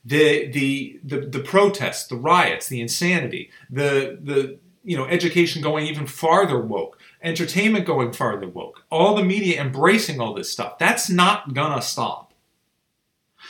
The, 0.04 0.48
the, 0.48 1.00
the, 1.04 1.20
the 1.22 1.40
protests, 1.40 2.08
the 2.08 2.18
riots, 2.18 2.68
the 2.68 2.82
insanity, 2.82 3.50
the, 3.70 4.20
the 4.22 4.60
you 4.84 4.98
know, 4.98 5.06
education 5.06 5.62
going 5.62 5.88
even 5.88 6.06
farther 6.06 6.60
woke 6.60 6.95
entertainment 7.26 7.86
going 7.86 8.14
farther 8.14 8.48
woke, 8.48 8.86
all 8.90 9.16
the 9.16 9.24
media 9.24 9.62
embracing 9.62 10.22
all 10.22 10.34
this 10.34 10.52
stuff. 10.52 10.78
That's 10.78 11.10
not 11.10 11.54
gonna 11.54 11.82
stop. 11.82 12.26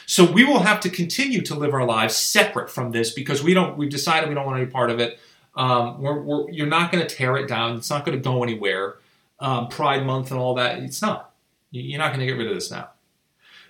So 0.06 0.30
we 0.30 0.44
will 0.44 0.60
have 0.60 0.80
to 0.82 0.90
continue 0.90 1.42
to 1.42 1.56
live 1.56 1.74
our 1.74 1.86
lives 1.86 2.16
separate 2.16 2.70
from 2.70 2.92
this 2.92 3.12
because 3.12 3.44
we 3.44 3.54
don't. 3.54 3.78
We've 3.78 3.90
decided 3.90 4.30
we 4.30 4.36
don't 4.36 4.46
want 4.46 4.60
any 4.62 4.70
part 4.70 4.92
of 4.92 5.00
it. 5.00 5.20
Um, 5.56 6.02
we're, 6.02 6.22
we're, 6.22 6.50
you're 6.52 6.68
not 6.68 6.92
going 6.92 7.06
to 7.06 7.16
tear 7.16 7.38
it 7.38 7.48
down. 7.48 7.78
It's 7.78 7.90
not 7.90 8.06
going 8.06 8.18
to 8.18 8.24
go 8.24 8.44
anywhere. 8.44 8.98
Um, 9.40 9.68
Pride 9.68 10.06
Month 10.06 10.32
and 10.32 10.40
all 10.40 10.56
that. 10.56 10.80
It's 10.80 11.02
not. 11.02 11.34
You're 11.72 12.00
not 12.00 12.10
going 12.10 12.20
to 12.20 12.26
get 12.26 12.38
rid 12.38 12.48
of 12.48 12.54
this 12.54 12.72
now. 12.72 12.90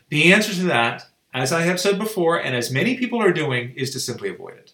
The 0.10 0.34
answer 0.34 0.54
to 0.54 0.64
that, 0.64 1.08
as 1.34 1.52
I 1.52 1.62
have 1.62 1.80
said 1.80 1.98
before, 1.98 2.38
and 2.38 2.56
as 2.56 2.72
many 2.72 2.98
people 2.98 3.22
are 3.22 3.32
doing, 3.34 3.74
is 3.76 3.92
to 3.92 4.00
simply 4.00 4.30
avoid 4.30 4.56
it. 4.56 4.74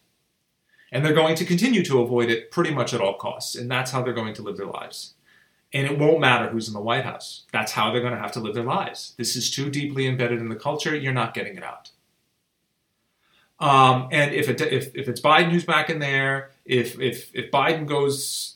And 0.92 1.06
they're 1.06 1.14
going 1.14 1.36
to 1.36 1.46
continue 1.46 1.84
to 1.86 2.02
avoid 2.02 2.30
it 2.30 2.52
pretty 2.52 2.74
much 2.74 2.94
at 2.94 3.00
all 3.00 3.14
costs. 3.14 3.56
And 3.56 3.72
that's 3.72 3.92
how 3.92 4.02
they're 4.02 4.14
going 4.14 4.34
to 4.34 4.42
live 4.42 4.58
their 4.58 4.66
lives. 4.66 5.14
And 5.74 5.88
it 5.88 5.98
won't 5.98 6.20
matter 6.20 6.50
who's 6.50 6.68
in 6.68 6.74
the 6.74 6.82
White 6.82 7.06
House. 7.06 7.46
That's 7.54 7.72
how 7.72 7.92
they're 7.92 8.02
going 8.02 8.14
to 8.14 8.20
have 8.20 8.34
to 8.34 8.40
live 8.42 8.54
their 8.54 8.64
lives. 8.64 9.14
This 9.18 9.36
is 9.36 9.50
too 9.50 9.70
deeply 9.70 10.06
embedded 10.06 10.40
in 10.40 10.50
the 10.50 10.56
culture. 10.56 10.96
You're 10.96 11.14
not 11.14 11.34
getting 11.34 11.56
it 11.56 11.64
out. 11.64 11.92
Um, 13.60 14.10
and 14.12 14.34
if, 14.34 14.50
it, 14.50 14.60
if, 14.60 14.94
if 14.96 15.08
it's 15.08 15.22
Biden 15.22 15.52
who's 15.52 15.64
back 15.64 15.90
in 15.90 16.00
there, 16.00 16.52
if, 16.66 17.00
if, 17.00 17.34
if 17.34 17.52
Biden 17.52 17.86
goes, 17.86 18.56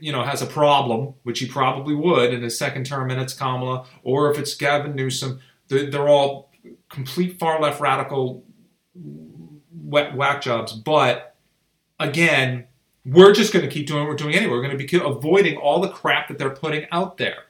you 0.00 0.10
know, 0.10 0.24
has 0.24 0.42
a 0.42 0.46
problem, 0.46 1.14
which 1.22 1.38
he 1.38 1.46
probably 1.46 1.94
would 1.94 2.32
in 2.32 2.42
his 2.42 2.58
second 2.58 2.86
term, 2.86 3.10
and 3.10 3.20
it's 3.20 3.34
Kamala, 3.34 3.86
or 4.02 4.30
if 4.32 4.38
it's 4.38 4.54
Gavin 4.54 4.96
Newsom, 4.96 5.40
they're 5.68 6.08
all 6.08 6.50
complete 6.88 7.38
far 7.38 7.60
left 7.60 7.80
radical 7.80 8.42
whack 9.70 10.40
jobs. 10.40 10.72
But 10.72 11.36
again, 12.00 12.66
we're 13.06 13.32
just 13.32 13.52
going 13.52 13.64
to 13.64 13.70
keep 13.70 13.86
doing 13.86 14.00
what 14.00 14.08
we're 14.08 14.16
doing 14.16 14.34
anyway. 14.34 14.52
We're 14.52 14.62
going 14.62 14.76
to 14.76 14.84
be 14.84 14.98
avoiding 14.98 15.56
all 15.56 15.80
the 15.80 15.88
crap 15.88 16.28
that 16.28 16.38
they're 16.38 16.50
putting 16.50 16.86
out 16.90 17.18
there. 17.18 17.44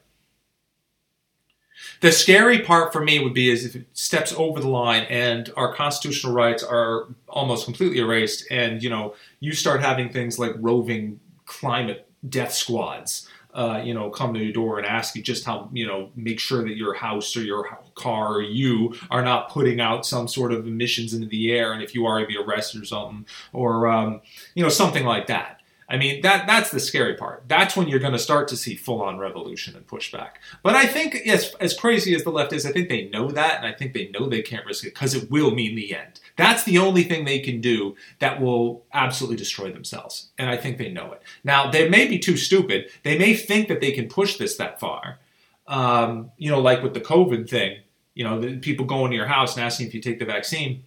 The 2.01 2.13
scary 2.13 2.61
part 2.61 2.93
for 2.93 3.03
me 3.03 3.19
would 3.21 3.33
be 3.33 3.49
is 3.49 3.65
if 3.65 3.75
it 3.75 3.87
steps 3.95 4.33
over 4.37 4.61
the 4.61 4.69
line 4.69 5.05
and 5.05 5.51
our 5.57 5.73
constitutional 5.73 6.33
rights 6.33 6.63
are 6.63 7.07
almost 7.29 7.65
completely 7.65 7.99
erased, 7.99 8.47
and 8.51 8.83
you 8.83 8.91
know 8.91 9.15
you 9.41 9.53
start 9.53 9.81
having 9.81 10.11
things 10.11 10.39
like 10.39 10.53
roving 10.59 11.21
climate 11.47 12.09
death 12.29 12.53
squads 12.53 13.29
uh, 13.57 13.81
you 13.83 13.95
know, 13.95 14.11
come 14.11 14.35
to 14.35 14.41
your 14.41 14.53
door 14.53 14.77
and 14.77 14.87
ask 14.87 15.17
you 15.17 15.23
just 15.23 15.47
how, 15.47 15.71
you 15.73 15.87
know, 15.87 16.11
make 16.15 16.39
sure 16.39 16.63
that 16.63 16.77
your 16.77 16.93
house 16.93 17.35
or 17.37 17.43
your 17.43 17.79
car 17.95 18.35
or 18.35 18.43
you 18.43 18.95
are 19.11 19.23
not 19.23 19.49
putting 19.49 19.81
out 19.81 20.05
some 20.05 20.29
sort 20.29 20.53
of 20.53 20.67
emissions 20.67 21.15
into 21.15 21.27
the 21.27 21.51
air, 21.51 21.73
and 21.73 21.83
if 21.83 21.95
you 21.95 22.05
are, 22.05 22.21
to 22.21 22.27
be 22.27 22.37
arrested 22.37 22.83
or 22.83 22.85
something, 22.85 23.25
or 23.55 23.89
um, 23.89 24.21
you 24.55 24.63
know, 24.63 24.69
something 24.69 25.07
like 25.07 25.27
that. 25.29 25.61
I 25.89 25.97
mean, 25.97 26.21
that 26.23 26.47
that's 26.47 26.71
the 26.71 26.81
scary 26.81 27.15
part. 27.15 27.45
That's 27.47 27.77
when 27.77 27.89
you're 27.89 28.01
going 28.01 28.13
to 28.13 28.19
start 28.19 28.49
to 28.49 28.57
see 28.57 28.75
full-on 28.75 29.19
revolution 29.19 29.77
and 29.77 29.87
pushback. 29.87 30.31
But 30.63 30.75
I 30.75 30.85
think, 30.85 31.15
as 31.15 31.55
as 31.61 31.75
crazy 31.75 32.15
as 32.15 32.25
the 32.25 32.31
left 32.31 32.53
is, 32.53 32.67
I 32.67 32.73
think 32.73 32.89
they 32.89 33.09
know 33.09 33.31
that, 33.31 33.59
and 33.59 33.67
I 33.67 33.73
think 33.73 33.95
they 33.95 34.09
know 34.09 34.29
they 34.29 34.43
can't 34.43 34.67
risk 34.67 34.85
it 34.85 34.95
because 34.95 35.15
it 35.15 35.31
will 35.31 35.53
mean 35.53 35.77
the 35.77 35.95
end. 35.95 36.21
That's 36.37 36.65
the 36.65 36.79
only 36.79 37.03
thing 37.03 37.25
they 37.25 37.39
can 37.41 37.61
do 37.61 37.97
that 38.19 38.41
will 38.41 38.85
absolutely 38.93 39.37
destroy 39.37 39.73
themselves, 39.73 40.29
and 40.39 40.51
I 40.51 40.57
think 40.57 40.79
they 40.79 40.91
know 40.91 41.13
it. 41.13 41.23
Now, 41.45 41.71
they 41.71 41.89
may 41.89 42.07
be 42.07 42.19
too 42.19 42.37
stupid. 42.37 42.91
They 43.03 43.19
may 43.19 43.35
think 43.35 43.69
that 43.69 43.81
they 43.81 43.93
can 43.93 44.09
push 44.09 44.37
this 44.37 44.57
that 44.57 44.79
far. 44.79 45.19
Um, 45.67 46.31
you 46.37 46.51
know, 46.51 46.61
like 46.61 46.83
with 46.83 46.95
the 46.95 47.01
COVID 47.01 47.49
thing. 47.49 47.79
You 48.15 48.25
know, 48.25 48.59
people 48.63 48.87
going 48.87 49.11
to 49.11 49.17
your 49.17 49.27
house 49.27 49.57
and 49.57 49.65
asking 49.65 49.89
if 49.89 49.95
you 49.95 50.01
take 50.01 50.19
the 50.19 50.25
vaccine 50.25 50.85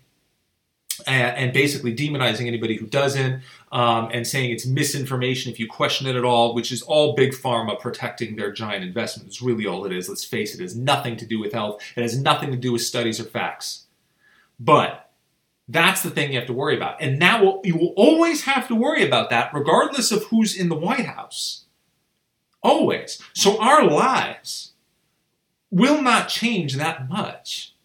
and, 1.05 1.37
and 1.37 1.53
basically 1.53 1.95
demonizing 1.95 2.47
anybody 2.47 2.75
who 2.75 2.87
doesn't, 2.87 3.43
um, 3.71 4.09
and 4.11 4.25
saying 4.25 4.49
it's 4.51 4.65
misinformation 4.65 5.51
if 5.51 5.59
you 5.59 5.67
question 5.67 6.07
it 6.07 6.15
at 6.15 6.25
all, 6.25 6.55
which 6.55 6.71
is 6.71 6.81
all 6.81 7.13
big 7.13 7.33
pharma 7.33 7.79
protecting 7.79 8.35
their 8.35 8.51
giant 8.51 8.83
investment. 8.83 9.27
It's 9.27 9.43
really 9.43 9.67
all 9.67 9.85
it 9.85 9.93
is. 9.93 10.09
Let's 10.09 10.25
face 10.25 10.55
it, 10.55 10.59
it 10.59 10.63
has 10.63 10.75
nothing 10.75 11.17
to 11.17 11.25
do 11.25 11.39
with 11.39 11.53
health. 11.53 11.83
It 11.95 12.01
has 12.01 12.19
nothing 12.19 12.49
to 12.51 12.57
do 12.57 12.71
with 12.71 12.81
studies 12.81 13.19
or 13.19 13.25
facts. 13.25 13.85
But 14.59 15.08
that's 15.69 16.01
the 16.01 16.09
thing 16.09 16.31
you 16.31 16.39
have 16.39 16.47
to 16.47 16.53
worry 16.53 16.75
about. 16.75 17.01
And 17.01 17.21
that 17.21 17.43
will 17.43 17.61
you 17.63 17.77
will 17.77 17.93
always 17.95 18.43
have 18.43 18.67
to 18.67 18.75
worry 18.75 19.05
about 19.05 19.29
that, 19.29 19.53
regardless 19.53 20.11
of 20.11 20.25
who's 20.25 20.55
in 20.55 20.69
the 20.69 20.75
White 20.75 21.05
House. 21.05 21.65
Always. 22.61 23.21
So 23.33 23.61
our 23.61 23.85
lives 23.85 24.73
will 25.71 26.01
not 26.01 26.27
change 26.27 26.75
that 26.75 27.07
much 27.07 27.75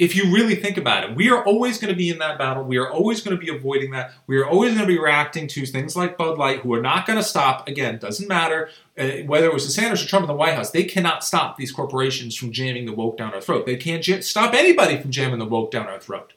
if 0.00 0.16
you 0.16 0.32
really 0.32 0.54
think 0.54 0.78
about 0.78 1.04
it, 1.04 1.14
we 1.14 1.28
are 1.28 1.44
always 1.44 1.76
going 1.76 1.92
to 1.92 1.96
be 1.96 2.08
in 2.08 2.18
that 2.20 2.38
battle. 2.38 2.64
We 2.64 2.78
are 2.78 2.90
always 2.90 3.20
going 3.20 3.38
to 3.38 3.40
be 3.40 3.54
avoiding 3.54 3.90
that. 3.90 4.14
We 4.26 4.38
are 4.38 4.46
always 4.46 4.70
going 4.70 4.80
to 4.80 4.92
be 4.92 4.98
reacting 4.98 5.46
to 5.48 5.66
things 5.66 5.94
like 5.94 6.16
Bud 6.16 6.38
Light, 6.38 6.60
who 6.60 6.72
are 6.72 6.80
not 6.80 7.06
going 7.06 7.18
to 7.18 7.22
stop. 7.22 7.68
Again, 7.68 7.98
doesn't 7.98 8.26
matter 8.26 8.70
uh, 8.98 9.08
whether 9.26 9.44
it 9.44 9.52
was 9.52 9.66
DeSantis 9.66 10.02
or 10.02 10.08
Trump 10.08 10.22
in 10.22 10.28
the 10.28 10.34
White 10.34 10.54
House. 10.54 10.70
They 10.70 10.84
cannot 10.84 11.22
stop 11.22 11.58
these 11.58 11.70
corporations 11.70 12.34
from 12.34 12.50
jamming 12.50 12.86
the 12.86 12.94
woke 12.94 13.18
down 13.18 13.34
our 13.34 13.42
throat. 13.42 13.66
They 13.66 13.76
can't 13.76 14.02
j- 14.02 14.22
stop 14.22 14.54
anybody 14.54 14.98
from 14.98 15.10
jamming 15.10 15.38
the 15.38 15.44
woke 15.44 15.70
down 15.70 15.86
our 15.86 16.00
throat, 16.00 16.32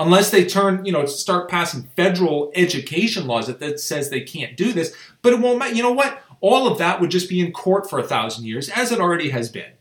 unless 0.00 0.30
they 0.30 0.44
turn, 0.44 0.84
you 0.84 0.92
know, 0.92 1.06
start 1.06 1.48
passing 1.48 1.88
federal 1.96 2.50
education 2.54 3.26
laws 3.26 3.46
that, 3.46 3.60
that 3.60 3.78
says 3.78 4.10
they 4.10 4.22
can't 4.22 4.56
do 4.56 4.72
this. 4.72 4.94
But 5.22 5.32
it 5.32 5.40
won't 5.40 5.58
matter. 5.58 5.74
You 5.74 5.82
know 5.82 5.92
what? 5.92 6.22
All 6.40 6.66
of 6.66 6.78
that 6.78 7.00
would 7.00 7.10
just 7.10 7.28
be 7.28 7.40
in 7.40 7.52
court 7.52 7.88
for 7.88 7.98
a 7.98 8.06
thousand 8.06 8.46
years, 8.46 8.68
as 8.70 8.90
it 8.90 9.00
already 9.00 9.30
has 9.30 9.50
been. 9.50 9.72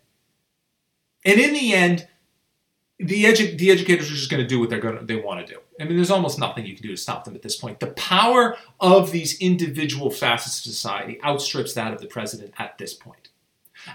And 1.26 1.40
in 1.40 1.54
the 1.54 1.74
end 1.74 2.08
the, 3.00 3.24
edu- 3.24 3.58
the 3.58 3.72
educators 3.72 4.12
are 4.12 4.16
just 4.16 4.30
going 4.30 4.44
to 4.44 4.48
do 4.48 4.60
what 4.60 4.70
they're 4.70 4.80
going 4.80 4.98
to, 4.98 5.06
they 5.06 5.16
want 5.16 5.46
to 5.46 5.54
do. 5.54 5.60
I 5.80 5.86
mean, 5.86 5.96
there's 5.96 6.12
almost 6.12 6.38
nothing 6.38 6.66
you 6.66 6.76
can 6.76 6.84
do 6.84 6.90
to 6.90 6.98
stop 6.98 7.24
them 7.24 7.34
at 7.34 7.42
this 7.42 7.56
point. 7.56 7.80
The 7.80 7.88
power 7.88 8.58
of 8.82 9.12
these 9.12 9.40
individual 9.40 10.12
facets 10.12 10.58
of 10.60 10.74
society 10.74 11.18
outstrips 11.24 11.74
that 11.74 11.94
of 11.94 12.02
the 12.02 12.08
president 12.08 12.54
at 12.58 12.78
this 12.78 12.94
point. 12.94 13.30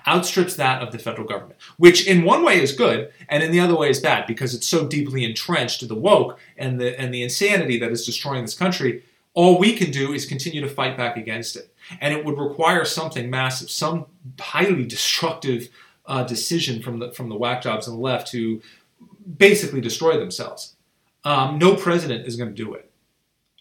Outstrips 0.06 0.56
that 0.56 0.82
of 0.82 0.92
the 0.92 0.98
federal 0.98 1.26
government, 1.26 1.58
which 1.76 2.06
in 2.06 2.24
one 2.24 2.44
way 2.44 2.60
is 2.60 2.72
good, 2.72 3.12
and 3.28 3.42
in 3.42 3.50
the 3.50 3.60
other 3.60 3.76
way 3.76 3.90
is 3.90 4.00
bad 4.00 4.26
because 4.26 4.54
it's 4.54 4.66
so 4.66 4.86
deeply 4.86 5.24
entrenched 5.24 5.80
to 5.80 5.86
the 5.86 5.94
woke 5.94 6.38
and 6.56 6.80
the 6.80 6.98
and 7.00 7.12
the 7.12 7.22
insanity 7.22 7.78
that 7.78 7.92
is 7.92 8.06
destroying 8.06 8.42
this 8.42 8.56
country. 8.56 9.04
All 9.34 9.58
we 9.58 9.76
can 9.76 9.90
do 9.90 10.12
is 10.12 10.26
continue 10.26 10.60
to 10.60 10.68
fight 10.68 10.96
back 10.96 11.16
against 11.16 11.56
it, 11.56 11.74
and 12.00 12.14
it 12.14 12.24
would 12.24 12.38
require 12.38 12.84
something 12.84 13.28
massive, 13.28 13.70
some 13.70 14.06
highly 14.38 14.84
destructive 14.84 15.68
uh, 16.06 16.24
decision 16.24 16.82
from 16.82 16.98
the 16.98 17.12
from 17.12 17.28
the 17.28 17.36
whack 17.36 17.62
jobs 17.62 17.88
on 17.88 17.94
the 17.94 18.00
left 18.00 18.28
to 18.32 18.62
basically 19.38 19.80
destroy 19.80 20.18
themselves. 20.18 20.74
Um, 21.24 21.58
no 21.58 21.74
president 21.74 22.26
is 22.26 22.36
going 22.36 22.54
to 22.54 22.54
do 22.54 22.74
it. 22.74 22.90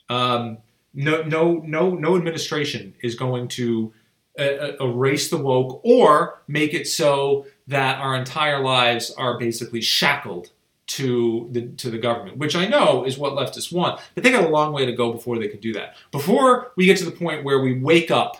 Um, 0.10 0.58
no, 0.94 1.24
no, 1.24 1.56
no, 1.66 1.96
no 1.96 2.16
administration 2.16 2.94
is 3.02 3.16
going 3.16 3.48
to 3.50 3.94
uh, 4.40 4.76
erase 4.82 5.30
the 5.30 5.38
woke 5.38 5.82
or 5.84 6.42
make 6.48 6.74
it 6.74 6.88
so 6.88 7.46
that 7.68 8.00
our 8.00 8.16
entire 8.16 8.64
lives 8.64 9.12
are 9.12 9.38
basically 9.38 9.82
shackled 9.82 10.52
to 10.86 11.48
the 11.52 11.68
to 11.68 11.90
the 11.90 11.98
government, 11.98 12.38
which 12.38 12.56
I 12.56 12.68
know 12.68 13.06
is 13.06 13.18
what 13.18 13.34
leftists 13.34 13.72
want, 13.72 14.02
but 14.16 14.24
they 14.24 14.32
got 14.32 14.44
a 14.44 14.50
long 14.50 14.74
way 14.74 14.86
to 14.86 14.92
go 14.92 15.14
before 15.14 15.40
they 15.40 15.48
can 15.48 15.60
do 15.60 15.74
that. 15.74 15.96
Before 16.12 16.72
we 16.76 16.86
get 16.86 16.98
to 16.98 17.06
the 17.06 17.12
point 17.12 17.44
where 17.44 17.60
we 17.60 17.80
wake 17.80 18.12
up 18.12 18.38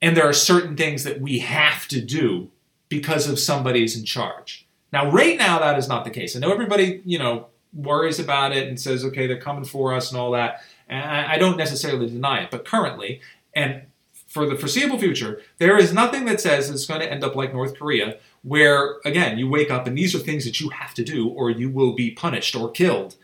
and 0.00 0.16
there 0.16 0.26
are 0.26 0.32
certain 0.32 0.76
things 0.76 1.04
that 1.04 1.20
we 1.20 1.40
have 1.40 1.86
to 1.88 2.00
do 2.00 2.50
because 2.88 3.28
of 3.28 3.38
somebody's 3.38 3.96
in 3.96 4.04
charge. 4.04 4.66
Now, 4.92 5.10
right 5.10 5.38
now, 5.38 5.58
that 5.58 5.78
is 5.78 5.88
not 5.88 6.04
the 6.04 6.10
case. 6.10 6.34
I 6.34 6.40
know 6.40 6.52
everybody, 6.52 7.02
you 7.04 7.18
know, 7.18 7.46
worries 7.72 8.18
about 8.18 8.52
it 8.52 8.66
and 8.66 8.80
says, 8.80 9.04
okay, 9.04 9.26
they're 9.26 9.40
coming 9.40 9.64
for 9.64 9.94
us 9.94 10.10
and 10.10 10.20
all 10.20 10.32
that. 10.32 10.62
And 10.88 11.04
I 11.04 11.38
don't 11.38 11.56
necessarily 11.56 12.08
deny 12.08 12.40
it, 12.40 12.50
but 12.50 12.64
currently, 12.64 13.20
and 13.54 13.82
for 14.30 14.46
the 14.46 14.54
foreseeable 14.54 14.96
future, 14.96 15.42
there 15.58 15.76
is 15.76 15.92
nothing 15.92 16.24
that 16.24 16.40
says 16.40 16.70
it's 16.70 16.86
going 16.86 17.00
to 17.00 17.10
end 17.10 17.24
up 17.24 17.34
like 17.34 17.52
North 17.52 17.76
Korea, 17.76 18.16
where, 18.42 19.00
again, 19.04 19.38
you 19.38 19.50
wake 19.50 19.72
up 19.72 19.88
and 19.88 19.98
these 19.98 20.14
are 20.14 20.20
things 20.20 20.44
that 20.44 20.60
you 20.60 20.68
have 20.68 20.94
to 20.94 21.02
do 21.02 21.28
or 21.28 21.50
you 21.50 21.68
will 21.68 21.94
be 21.94 22.12
punished 22.12 22.54
or 22.54 22.70
killed. 22.70 23.16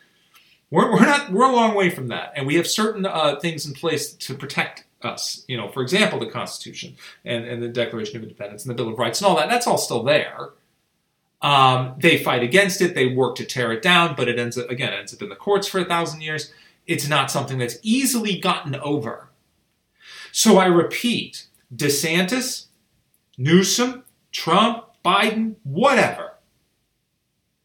We're, 0.69 0.93
we're 0.93 1.07
not, 1.07 1.31
we're 1.31 1.49
a 1.49 1.55
long 1.55 1.77
way 1.77 1.91
from 1.91 2.09
that. 2.09 2.33
And 2.35 2.45
we 2.45 2.57
have 2.57 2.67
certain 2.67 3.07
uh, 3.07 3.37
things 3.37 3.67
in 3.67 3.73
place 3.73 4.13
to 4.15 4.35
protect 4.35 4.85
us. 5.01 5.45
You 5.47 5.57
know, 5.57 5.69
for 5.69 5.81
example, 5.81 6.19
the 6.19 6.27
Constitution 6.27 6.97
and, 7.25 7.45
and 7.45 7.63
the 7.63 7.69
Declaration 7.69 8.17
of 8.17 8.25
Independence 8.25 8.65
and 8.65 8.71
the 8.71 8.75
Bill 8.75 8.93
of 8.93 8.99
Rights 8.99 9.21
and 9.21 9.29
all 9.29 9.37
that. 9.37 9.49
That's 9.49 9.69
all 9.69 9.79
still 9.79 10.03
there. 10.03 10.51
Um, 11.41 11.95
they 11.99 12.19
fight 12.19 12.43
against 12.43 12.81
it. 12.81 12.97
They 12.97 13.07
work 13.07 13.37
to 13.37 13.45
tear 13.45 13.71
it 13.71 13.81
down, 13.81 14.17
but 14.17 14.27
it 14.27 14.41
ends 14.41 14.59
up 14.59 14.69
again 14.69 14.93
ends 14.93 15.15
up 15.15 15.23
in 15.23 15.29
the 15.29 15.37
courts 15.37 15.69
for 15.69 15.79
a 15.79 15.85
thousand 15.85 16.23
years. 16.23 16.53
It's 16.89 17.09
not 17.09 17.31
something 17.31 17.59
that's 17.59 17.79
easily 17.83 18.39
gotten 18.41 18.75
over. 18.75 19.29
So 20.37 20.59
I 20.59 20.67
repeat: 20.67 21.47
DeSantis, 21.75 22.67
Newsom, 23.39 24.05
Trump, 24.33 24.85
Biden, 25.03 25.55
whatever, 25.63 26.35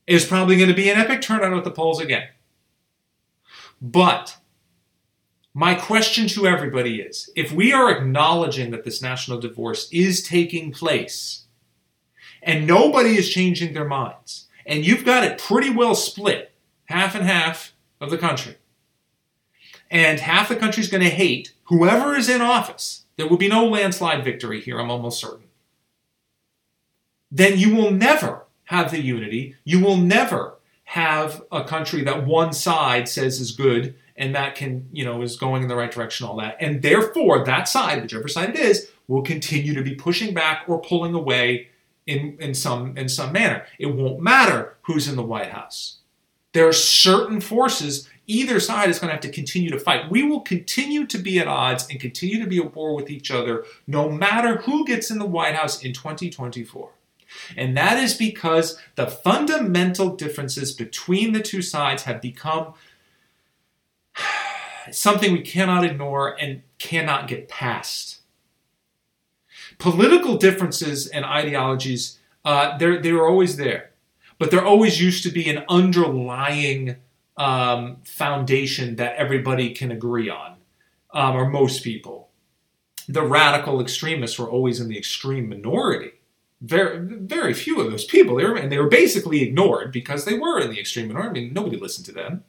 is 0.07 0.23
probably 0.23 0.55
going 0.55 0.69
to 0.69 0.73
be 0.73 0.89
an 0.89 0.97
epic 0.97 1.21
turnout 1.21 1.57
at 1.57 1.65
the 1.65 1.71
polls 1.71 1.99
again. 1.99 2.29
But 3.81 4.37
my 5.53 5.75
question 5.75 6.29
to 6.29 6.47
everybody 6.47 7.01
is 7.01 7.29
if 7.35 7.51
we 7.51 7.73
are 7.73 7.91
acknowledging 7.91 8.71
that 8.71 8.85
this 8.85 9.01
national 9.01 9.41
divorce 9.41 9.89
is 9.91 10.23
taking 10.23 10.71
place 10.71 11.47
and 12.41 12.65
nobody 12.65 13.17
is 13.17 13.29
changing 13.29 13.73
their 13.73 13.83
minds, 13.83 14.47
and 14.65 14.85
you've 14.85 15.03
got 15.03 15.25
it 15.25 15.37
pretty 15.37 15.69
well 15.69 15.93
split, 15.93 16.53
half 16.85 17.15
and 17.15 17.25
half 17.25 17.73
of 17.99 18.11
the 18.11 18.17
country, 18.17 18.55
and 19.89 20.21
half 20.21 20.47
the 20.47 20.55
country 20.55 20.79
is 20.79 20.89
going 20.89 21.03
to 21.03 21.09
hate 21.09 21.51
whoever 21.71 22.15
is 22.15 22.27
in 22.27 22.41
office, 22.41 23.05
there 23.15 23.29
will 23.29 23.37
be 23.37 23.47
no 23.47 23.65
landslide 23.65 24.25
victory 24.25 24.59
here, 24.59 24.77
I'm 24.77 24.91
almost 24.91 25.21
certain. 25.21 25.45
Then 27.31 27.57
you 27.57 27.73
will 27.73 27.91
never 27.91 28.43
have 28.65 28.91
the 28.91 29.01
unity. 29.01 29.55
You 29.63 29.79
will 29.79 29.95
never 29.95 30.55
have 30.83 31.41
a 31.49 31.63
country 31.63 32.03
that 32.03 32.25
one 32.25 32.51
side 32.51 33.07
says 33.07 33.39
is 33.39 33.53
good 33.53 33.95
and 34.17 34.35
that 34.35 34.55
can, 34.55 34.89
you 34.91 35.05
know, 35.05 35.21
is 35.21 35.37
going 35.37 35.63
in 35.63 35.69
the 35.69 35.75
right 35.77 35.91
direction, 35.91 36.27
all 36.27 36.35
that. 36.37 36.57
And 36.59 36.81
therefore, 36.81 37.45
that 37.45 37.69
side, 37.69 38.01
whichever 38.01 38.27
side 38.27 38.49
it 38.49 38.57
is, 38.57 38.91
will 39.07 39.21
continue 39.21 39.73
to 39.73 39.81
be 39.81 39.95
pushing 39.95 40.33
back 40.33 40.65
or 40.67 40.81
pulling 40.81 41.13
away 41.13 41.69
in, 42.05 42.35
in 42.41 42.53
some 42.53 42.97
in 42.97 43.07
some 43.07 43.31
manner. 43.31 43.65
It 43.79 43.85
won't 43.85 44.19
matter 44.19 44.75
who's 44.81 45.07
in 45.07 45.15
the 45.15 45.23
White 45.23 45.51
House. 45.51 45.99
There 46.51 46.67
are 46.67 46.73
certain 46.73 47.39
forces, 47.39 48.09
either 48.31 48.59
side 48.59 48.89
is 48.89 48.99
going 48.99 49.09
to 49.09 49.13
have 49.13 49.21
to 49.21 49.31
continue 49.31 49.69
to 49.69 49.79
fight. 49.79 50.09
We 50.09 50.23
will 50.23 50.41
continue 50.41 51.05
to 51.07 51.17
be 51.17 51.39
at 51.39 51.47
odds 51.47 51.87
and 51.89 51.99
continue 51.99 52.39
to 52.41 52.49
be 52.49 52.59
at 52.59 52.75
war 52.75 52.95
with 52.95 53.09
each 53.09 53.29
other 53.29 53.65
no 53.87 54.09
matter 54.09 54.57
who 54.57 54.85
gets 54.85 55.11
in 55.11 55.19
the 55.19 55.25
White 55.25 55.55
House 55.55 55.83
in 55.83 55.93
2024. 55.93 56.91
And 57.55 57.75
that 57.77 57.97
is 57.97 58.15
because 58.15 58.77
the 58.95 59.07
fundamental 59.07 60.15
differences 60.15 60.71
between 60.71 61.33
the 61.33 61.41
two 61.41 61.61
sides 61.61 62.03
have 62.03 62.21
become 62.21 62.73
something 64.91 65.33
we 65.33 65.41
cannot 65.41 65.83
ignore 65.83 66.39
and 66.39 66.61
cannot 66.79 67.27
get 67.27 67.47
past. 67.47 68.19
Political 69.77 70.37
differences 70.37 71.07
and 71.07 71.25
ideologies, 71.25 72.19
uh, 72.45 72.77
they're, 72.77 73.01
they're 73.01 73.25
always 73.25 73.57
there, 73.57 73.91
but 74.37 74.51
there 74.51 74.63
always 74.63 75.01
used 75.01 75.23
to 75.23 75.31
be 75.31 75.49
an 75.49 75.63
underlying 75.69 76.97
um, 77.41 77.97
foundation 78.03 78.97
that 78.97 79.15
everybody 79.15 79.71
can 79.73 79.91
agree 79.91 80.29
on, 80.29 80.57
um, 81.11 81.35
or 81.35 81.49
most 81.49 81.83
people. 81.83 82.29
The 83.09 83.23
radical 83.23 83.81
extremists 83.81 84.37
were 84.37 84.49
always 84.49 84.79
in 84.79 84.89
the 84.89 84.97
extreme 84.97 85.49
minority. 85.49 86.11
Very, 86.61 86.99
very 86.99 87.55
few 87.55 87.81
of 87.81 87.89
those 87.89 88.05
people, 88.05 88.35
they 88.35 88.45
were, 88.45 88.55
and 88.55 88.71
they 88.71 88.77
were 88.77 88.87
basically 88.87 89.41
ignored 89.41 89.91
because 89.91 90.23
they 90.23 90.37
were 90.37 90.59
in 90.59 90.69
the 90.69 90.79
extreme 90.79 91.07
minority. 91.07 91.39
I 91.39 91.43
mean, 91.45 91.53
nobody 91.53 91.77
listened 91.77 92.05
to 92.05 92.11
them. 92.11 92.43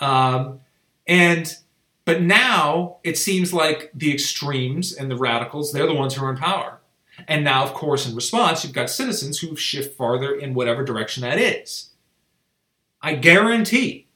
Um, 0.00 0.60
and 1.06 1.56
but 2.04 2.20
now 2.20 2.96
it 3.04 3.16
seems 3.16 3.52
like 3.52 3.92
the 3.94 4.12
extremes 4.12 4.92
and 4.92 5.08
the 5.08 5.16
radicals, 5.16 5.72
they're 5.72 5.86
the 5.86 5.94
ones 5.94 6.14
who 6.14 6.24
are 6.24 6.30
in 6.32 6.36
power. 6.36 6.80
And 7.28 7.44
now, 7.44 7.62
of 7.62 7.74
course, 7.74 8.08
in 8.08 8.16
response, 8.16 8.64
you've 8.64 8.72
got 8.72 8.90
citizens 8.90 9.38
who 9.38 9.54
shift 9.54 9.96
farther 9.96 10.34
in 10.34 10.54
whatever 10.54 10.84
direction 10.84 11.20
that 11.20 11.38
is. 11.38 11.89
I 13.02 13.14
guarantee 13.14 14.06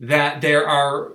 that 0.00 0.40
there 0.40 0.66
are 0.66 1.12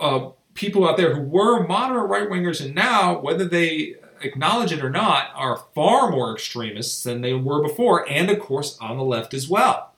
uh, 0.00 0.28
people 0.54 0.88
out 0.88 0.96
there 0.96 1.14
who 1.14 1.22
were 1.22 1.66
moderate 1.66 2.08
right 2.08 2.28
wingers 2.28 2.64
and 2.64 2.74
now, 2.74 3.18
whether 3.18 3.44
they 3.44 3.96
acknowledge 4.22 4.72
it 4.72 4.84
or 4.84 4.90
not, 4.90 5.30
are 5.34 5.64
far 5.74 6.10
more 6.10 6.32
extremists 6.32 7.02
than 7.02 7.20
they 7.20 7.34
were 7.34 7.62
before, 7.62 8.08
and 8.08 8.30
of 8.30 8.38
course 8.40 8.76
on 8.80 8.96
the 8.96 9.02
left 9.02 9.34
as 9.34 9.48
well. 9.48 9.92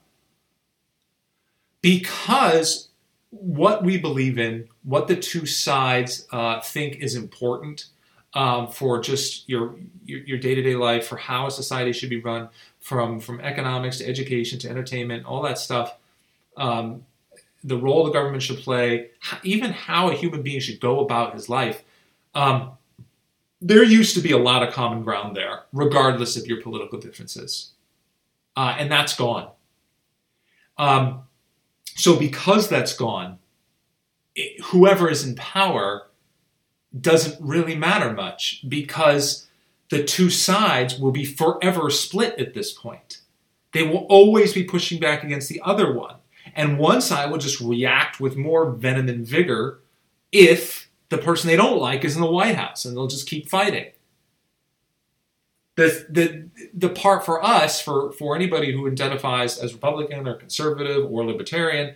Because 1.81 2.89
what 3.29 3.83
we 3.83 3.97
believe 3.97 4.37
in, 4.37 4.69
what 4.83 5.07
the 5.07 5.15
two 5.15 5.45
sides 5.45 6.27
uh, 6.31 6.61
think 6.61 6.97
is 6.97 7.15
important 7.15 7.87
um, 8.33 8.67
for 8.67 9.01
just 9.01 9.47
your 9.49 9.75
your 10.05 10.37
day 10.37 10.55
to 10.55 10.61
day 10.61 10.75
life, 10.75 11.07
for 11.07 11.17
how 11.17 11.47
a 11.47 11.51
society 11.51 11.91
should 11.91 12.09
be 12.09 12.21
run, 12.21 12.49
from 12.79 13.19
from 13.19 13.41
economics 13.41 13.97
to 13.97 14.07
education 14.07 14.59
to 14.59 14.69
entertainment, 14.69 15.25
all 15.25 15.41
that 15.43 15.59
stuff. 15.59 15.97
Um, 16.57 17.05
the 17.63 17.77
role 17.77 18.03
the 18.03 18.11
government 18.11 18.43
should 18.43 18.59
play, 18.59 19.11
even 19.43 19.71
how 19.71 20.09
a 20.09 20.15
human 20.15 20.41
being 20.41 20.59
should 20.59 20.79
go 20.79 20.99
about 20.99 21.33
his 21.33 21.49
life. 21.49 21.83
Um, 22.35 22.71
there 23.61 23.83
used 23.83 24.15
to 24.15 24.21
be 24.21 24.31
a 24.31 24.37
lot 24.37 24.63
of 24.67 24.73
common 24.73 25.03
ground 25.03 25.35
there, 25.35 25.63
regardless 25.71 26.35
of 26.35 26.45
your 26.45 26.61
political 26.61 26.99
differences, 26.99 27.71
uh, 28.57 28.75
and 28.77 28.91
that's 28.91 29.15
gone. 29.15 29.49
Um, 30.77 31.23
so, 31.95 32.17
because 32.17 32.67
that's 32.67 32.95
gone, 32.95 33.39
it, 34.35 34.61
whoever 34.65 35.09
is 35.09 35.25
in 35.25 35.35
power 35.35 36.07
doesn't 36.99 37.39
really 37.39 37.75
matter 37.75 38.11
much 38.11 38.65
because 38.67 39.47
the 39.89 40.03
two 40.03 40.29
sides 40.29 40.99
will 40.99 41.11
be 41.11 41.25
forever 41.25 41.89
split 41.89 42.37
at 42.39 42.53
this 42.53 42.73
point. 42.73 43.21
They 43.71 43.83
will 43.83 44.05
always 44.09 44.53
be 44.53 44.63
pushing 44.63 44.99
back 44.99 45.23
against 45.23 45.49
the 45.49 45.61
other 45.63 45.93
one. 45.93 46.15
And 46.55 46.77
one 46.77 47.01
side 47.01 47.31
will 47.31 47.37
just 47.37 47.59
react 47.59 48.19
with 48.19 48.35
more 48.35 48.71
venom 48.71 49.09
and 49.09 49.25
vigor 49.25 49.81
if 50.31 50.89
the 51.09 51.17
person 51.17 51.47
they 51.47 51.55
don't 51.55 51.79
like 51.79 52.03
is 52.03 52.15
in 52.15 52.21
the 52.21 52.31
White 52.31 52.55
House 52.55 52.85
and 52.85 52.95
they'll 52.95 53.07
just 53.07 53.29
keep 53.29 53.49
fighting. 53.49 53.91
The, 55.75 56.05
the, 56.09 56.49
the 56.73 56.89
part 56.89 57.25
for 57.25 57.43
us, 57.43 57.81
for, 57.81 58.11
for 58.11 58.35
anybody 58.35 58.71
who 58.71 58.87
identifies 58.87 59.57
as 59.57 59.73
Republican 59.73 60.27
or 60.27 60.35
conservative 60.35 61.11
or 61.11 61.25
libertarian, 61.25 61.95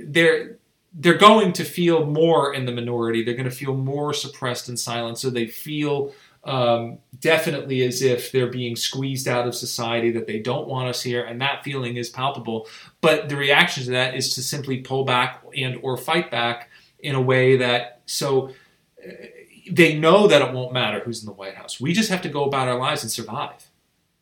they're, 0.00 0.56
they're 0.94 1.18
going 1.18 1.52
to 1.52 1.64
feel 1.64 2.06
more 2.06 2.54
in 2.54 2.64
the 2.64 2.72
minority. 2.72 3.22
They're 3.22 3.34
going 3.34 3.48
to 3.48 3.54
feel 3.54 3.76
more 3.76 4.14
suppressed 4.14 4.68
and 4.68 4.78
silent. 4.78 5.18
So 5.18 5.28
they 5.28 5.46
feel 5.46 6.14
um, 6.44 6.98
definitely 7.20 7.82
as 7.82 8.02
if 8.02 8.30
they're 8.30 8.50
being 8.50 8.76
squeezed 8.76 9.28
out 9.28 9.46
of 9.46 9.54
society, 9.54 10.10
that 10.12 10.26
they 10.26 10.40
don't 10.40 10.68
want 10.68 10.88
us 10.88 11.02
here, 11.02 11.24
and 11.24 11.40
that 11.40 11.64
feeling 11.64 11.96
is 11.96 12.10
palpable. 12.10 12.68
But 13.00 13.28
the 13.28 13.36
reaction 13.36 13.84
to 13.84 13.90
that 13.92 14.14
is 14.14 14.34
to 14.34 14.42
simply 14.42 14.78
pull 14.78 15.04
back 15.04 15.42
and 15.56 15.78
or 15.82 15.96
fight 15.96 16.30
back 16.30 16.70
in 17.00 17.14
a 17.14 17.20
way 17.20 17.56
that 17.56 18.02
so 18.06 18.48
uh, 19.02 19.10
they 19.70 19.98
know 19.98 20.26
that 20.26 20.42
it 20.42 20.52
won't 20.52 20.72
matter 20.72 21.00
who's 21.00 21.20
in 21.22 21.26
the 21.26 21.32
White 21.32 21.54
House. 21.54 21.80
We 21.80 21.92
just 21.92 22.10
have 22.10 22.22
to 22.22 22.28
go 22.28 22.44
about 22.44 22.68
our 22.68 22.78
lives 22.78 23.02
and 23.02 23.10
survive. 23.10 23.70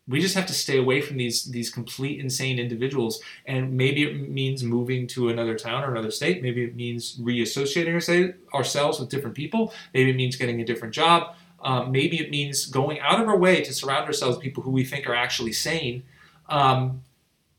We 0.09 0.21
just 0.21 0.35
have 0.35 0.47
to 0.47 0.53
stay 0.53 0.79
away 0.79 1.01
from 1.01 1.17
these 1.17 1.45
these 1.45 1.71
complete 1.71 2.21
insane 2.21 2.59
individuals, 2.59 3.21
and 3.47 3.77
maybe 3.77 4.03
it 4.03 4.29
means 4.29 4.63
moving 4.63 5.07
to 5.09 5.29
another 5.29 5.57
town 5.57 5.85
or 5.85 5.91
another 5.93 6.11
state. 6.11 6.43
Maybe 6.43 6.65
it 6.65 6.77
means 6.77 7.19
reassociating 7.19 8.35
ourselves 8.53 9.01
with 9.01 9.09
different 9.09 9.37
people. 9.37 9.73
Maybe 9.95 10.11
it 10.11 10.17
means 10.17 10.37
getting 10.37 10.61
a 10.61 10.65
different 10.65 10.95
job. 10.95 11.35
Um, 11.63 11.93
maybe 11.93 12.21
it 12.21 12.31
means 12.31 12.67
going 12.67 13.01
out 13.01 13.21
of 13.21 13.29
our 13.29 13.39
way 13.39 13.63
to 13.63 13.73
surround 13.73 14.07
ourselves 14.07 14.37
with 14.37 14.43
people 14.43 14.63
who 14.63 14.71
we 14.71 14.85
think 14.85 15.09
are 15.09 15.15
actually 15.15 15.53
sane. 15.53 16.03
Um, 16.49 17.03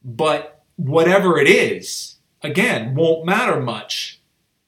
but 0.04 0.64
whatever 0.76 1.38
it 1.40 1.48
is, 1.48 2.16
again, 2.42 2.96
won't 2.96 3.26
matter 3.26 3.62
much 3.62 4.20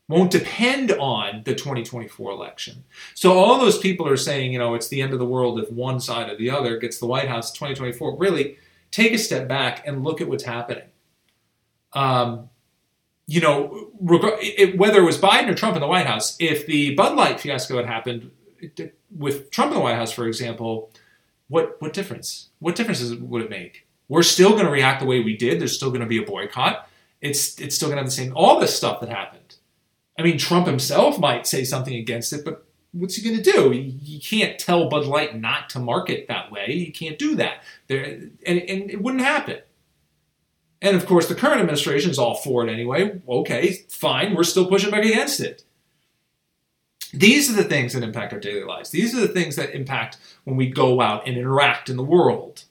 won't 0.07 0.31
depend 0.31 0.91
on 0.91 1.41
the 1.45 1.55
2024 1.55 2.31
election. 2.31 2.83
So 3.15 3.33
all 3.33 3.59
those 3.59 3.79
people 3.79 4.07
are 4.07 4.17
saying, 4.17 4.53
you 4.53 4.59
know, 4.59 4.75
it's 4.75 4.87
the 4.87 5.01
end 5.01 5.13
of 5.13 5.19
the 5.19 5.25
world 5.25 5.59
if 5.59 5.71
one 5.71 5.99
side 5.99 6.29
or 6.29 6.35
the 6.35 6.51
other 6.51 6.77
gets 6.77 6.99
the 6.99 7.07
White 7.07 7.27
House 7.27 7.51
2024. 7.51 8.17
Really, 8.17 8.57
take 8.91 9.13
a 9.13 9.17
step 9.17 9.47
back 9.47 9.85
and 9.87 10.03
look 10.03 10.21
at 10.21 10.27
what's 10.27 10.43
happening. 10.43 10.85
Um, 11.93 12.49
you 13.25 13.41
know, 13.41 13.89
reg- 13.99 14.37
it, 14.41 14.77
whether 14.77 14.99
it 14.99 15.05
was 15.05 15.17
Biden 15.17 15.49
or 15.49 15.55
Trump 15.55 15.75
in 15.75 15.81
the 15.81 15.87
White 15.87 16.05
House, 16.05 16.35
if 16.39 16.67
the 16.67 16.93
Bud 16.93 17.15
Light 17.15 17.39
fiasco 17.39 17.77
had 17.77 17.87
happened, 17.87 18.29
with 19.15 19.51
Trump 19.51 19.71
in 19.71 19.77
the 19.77 19.83
White 19.83 19.95
House, 19.95 20.11
for 20.11 20.27
example, 20.27 20.91
what 21.47 21.81
what 21.81 21.93
difference? 21.93 22.49
What 22.59 22.75
difference 22.75 23.03
would 23.03 23.41
it 23.41 23.49
make? 23.49 23.87
We're 24.07 24.23
still 24.23 24.51
going 24.51 24.65
to 24.65 24.71
react 24.71 24.99
the 24.99 25.07
way 25.07 25.21
we 25.21 25.35
did. 25.35 25.59
There's 25.59 25.75
still 25.75 25.89
going 25.89 26.01
to 26.01 26.07
be 26.07 26.21
a 26.21 26.25
boycott. 26.25 26.87
It's 27.21 27.59
it's 27.59 27.75
still 27.75 27.87
going 27.87 27.97
to 27.97 28.01
have 28.01 28.07
the 28.07 28.15
same 28.15 28.33
all 28.35 28.59
this 28.59 28.75
stuff 28.75 28.99
that 29.01 29.09
happened. 29.09 29.55
I 30.17 30.23
mean, 30.23 30.37
Trump 30.37 30.67
himself 30.67 31.19
might 31.19 31.45
say 31.45 31.63
something 31.63 31.95
against 31.95 32.31
it, 32.31 32.45
but 32.45 32.65
what's 32.91 33.15
he 33.15 33.29
going 33.29 33.41
to 33.41 33.51
do? 33.51 33.73
You 33.73 34.19
can't 34.19 34.57
tell 34.57 34.89
Bud 34.89 35.05
Light 35.05 35.39
not 35.39 35.69
to 35.71 35.79
market 35.79 36.27
that 36.27 36.51
way. 36.51 36.71
You 36.71 36.91
can't 36.91 37.19
do 37.19 37.35
that. 37.35 37.63
There, 37.87 38.03
and, 38.03 38.61
and 38.61 38.89
it 38.89 39.01
wouldn't 39.01 39.23
happen. 39.23 39.59
And 40.81 40.95
of 40.95 41.05
course, 41.05 41.27
the 41.27 41.35
current 41.35 41.59
administration 41.59 42.11
is 42.11 42.19
all 42.19 42.35
for 42.35 42.65
it 42.65 42.71
anyway. 42.71 43.19
Okay, 43.27 43.85
fine. 43.89 44.35
We're 44.35 44.43
still 44.43 44.67
pushing 44.67 44.91
back 44.91 45.03
against 45.03 45.39
it. 45.39 45.63
These 47.15 47.49
are 47.49 47.55
the 47.55 47.63
things 47.63 47.93
that 47.93 48.03
impact 48.03 48.33
our 48.33 48.39
daily 48.39 48.63
lives. 48.63 48.89
These 48.89 49.15
are 49.15 49.21
the 49.21 49.27
things 49.27 49.55
that 49.55 49.75
impact 49.75 50.17
when 50.43 50.55
we 50.55 50.67
go 50.67 51.01
out 51.01 51.27
and 51.27 51.37
interact 51.37 51.89
in 51.89 51.97
the 51.97 52.03
world. 52.03 52.63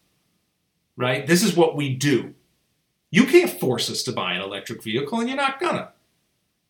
Right? 0.96 1.26
This 1.26 1.42
is 1.42 1.56
what 1.56 1.76
we 1.76 1.94
do. 1.94 2.34
You 3.10 3.24
can't 3.24 3.50
force 3.50 3.90
us 3.90 4.02
to 4.04 4.12
buy 4.12 4.34
an 4.34 4.42
electric 4.42 4.82
vehicle, 4.82 5.20
and 5.20 5.28
you're 5.28 5.36
not 5.36 5.60
gonna. 5.60 5.92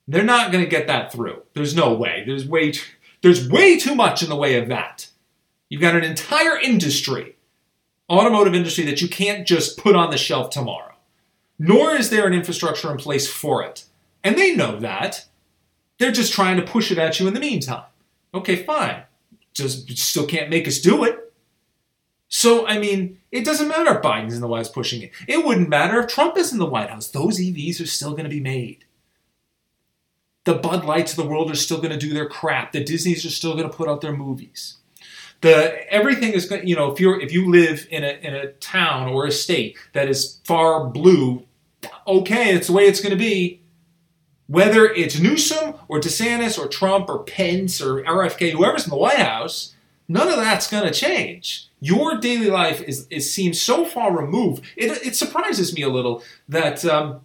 They're 0.07 0.23
not 0.23 0.53
gonna 0.53 0.67
get 0.67 0.87
that 0.87 1.13
through. 1.13 1.43
There's 1.55 1.75
no 1.75 1.95
way. 1.95 2.23
There's 2.27 2.47
way 2.47 2.73
too, 2.73 2.85
there's 3.23 3.49
way 3.49 3.79
too 3.79 3.95
much 3.95 4.23
in 4.23 4.29
the 4.29 4.37
way 4.37 4.57
of 4.57 4.69
that. 4.69 5.09
You've 5.69 5.81
got 5.81 5.97
an 5.97 6.05
entire 6.05 6.59
industry, 6.59 7.37
automotive 8.11 8.55
industry, 8.55 8.85
that 8.85 9.01
you 9.01 9.09
can't 9.09 9.47
just 9.47 9.79
put 9.79 9.97
on 9.97 10.11
the 10.11 10.19
shelf 10.19 10.51
tomorrow. 10.51 10.95
Nor 11.59 11.97
is 11.97 12.11
there 12.11 12.27
an 12.27 12.35
infrastructure 12.35 12.91
in 12.91 12.99
place 12.99 13.27
for 13.27 13.63
it. 13.63 13.85
And 14.23 14.37
they 14.37 14.55
know 14.55 14.79
that. 14.81 15.27
They're 16.05 16.13
just 16.13 16.35
trying 16.35 16.59
to 16.59 16.63
push 16.63 16.93
it 16.93 16.99
at 16.99 17.19
you 17.19 17.27
in 17.27 17.33
the 17.33 17.41
meantime. 17.41 17.87
Okay, 18.35 18.57
fine. 18.57 19.05
Just 19.55 19.89
still 19.97 20.27
can't 20.27 20.51
make 20.51 20.69
us 20.69 20.79
do 20.79 21.03
it. 21.03 21.33
So, 22.29 22.67
I 22.67 22.79
mean, 22.79 23.21
it 23.33 23.43
doesn't 23.43 23.69
matter 23.69 23.97
if 23.97 24.03
Biden's 24.03 24.35
in 24.35 24.43
the 24.43 24.47
White 24.47 24.59
House 24.59 24.69
pushing 24.69 25.01
it. 25.01 25.13
It 25.27 25.47
wouldn't 25.47 25.71
matter 25.71 25.99
if 26.01 26.09
Trump 26.09 26.37
is 26.37 26.53
in 26.53 26.59
the 26.59 26.67
White 26.67 26.91
House. 26.91 27.09
Those 27.09 27.41
EVs 27.41 27.81
are 27.81 27.87
still 27.87 28.11
going 28.11 28.25
to 28.25 28.29
be 28.29 28.39
made. 28.39 28.85
The 30.45 30.53
Bud 30.53 30.85
Lights 30.85 31.13
of 31.13 31.25
the 31.25 31.27
world 31.27 31.51
are 31.51 31.55
still 31.55 31.79
going 31.79 31.99
to 31.99 32.07
do 32.07 32.13
their 32.13 32.29
crap. 32.29 32.73
The 32.73 32.85
Disneys 32.85 33.25
are 33.25 33.31
still 33.31 33.57
going 33.57 33.71
to 33.71 33.75
put 33.75 33.89
out 33.89 34.03
their 34.03 34.15
movies. 34.15 34.77
The 35.41 35.91
everything 35.91 36.35
is 36.35 36.45
going. 36.45 36.69
You 36.69 36.77
know, 36.77 36.93
if 36.93 37.01
you're 37.01 37.19
if 37.19 37.33
you 37.33 37.51
live 37.51 37.89
in 37.91 38.05
a 38.05 38.19
in 38.21 38.35
a 38.35 38.53
town 38.53 39.09
or 39.09 39.25
a 39.25 39.33
state 39.33 39.79
that 39.95 40.07
is 40.11 40.39
far 40.45 40.87
blue, 40.87 41.47
okay, 42.07 42.55
it's 42.55 42.67
the 42.67 42.75
way 42.75 42.85
it's 42.85 43.01
going 43.01 43.13
to 43.13 43.17
be. 43.17 43.63
Whether 44.47 44.87
it's 44.87 45.19
Newsom 45.19 45.75
or 45.89 46.01
DeSantis 46.01 46.59
or 46.59 46.69
Trump 46.69 47.09
or 47.09 47.25
Pence 47.25 47.81
or 47.81 48.03
RFK, 48.03 48.53
whoever's 48.53 48.85
in 48.85 48.91
the 48.91 48.97
White 48.97 49.19
House, 49.19 49.75
none 50.07 50.29
of 50.29 50.37
that's 50.37 50.71
going 50.71 50.85
to 50.85 50.93
change. 50.93 51.69
Your 51.81 52.19
daily 52.19 52.51
life 52.51 52.83
is, 52.83 53.07
is 53.11 53.33
seems 53.33 53.61
so 53.61 53.85
far 53.85 54.17
removed. 54.17 54.65
It, 54.77 55.07
it 55.07 55.17
surprises 55.17 55.75
me 55.75 55.83
a 55.83 55.89
little 55.89 56.23
that 56.49 56.85
um, 56.85 57.21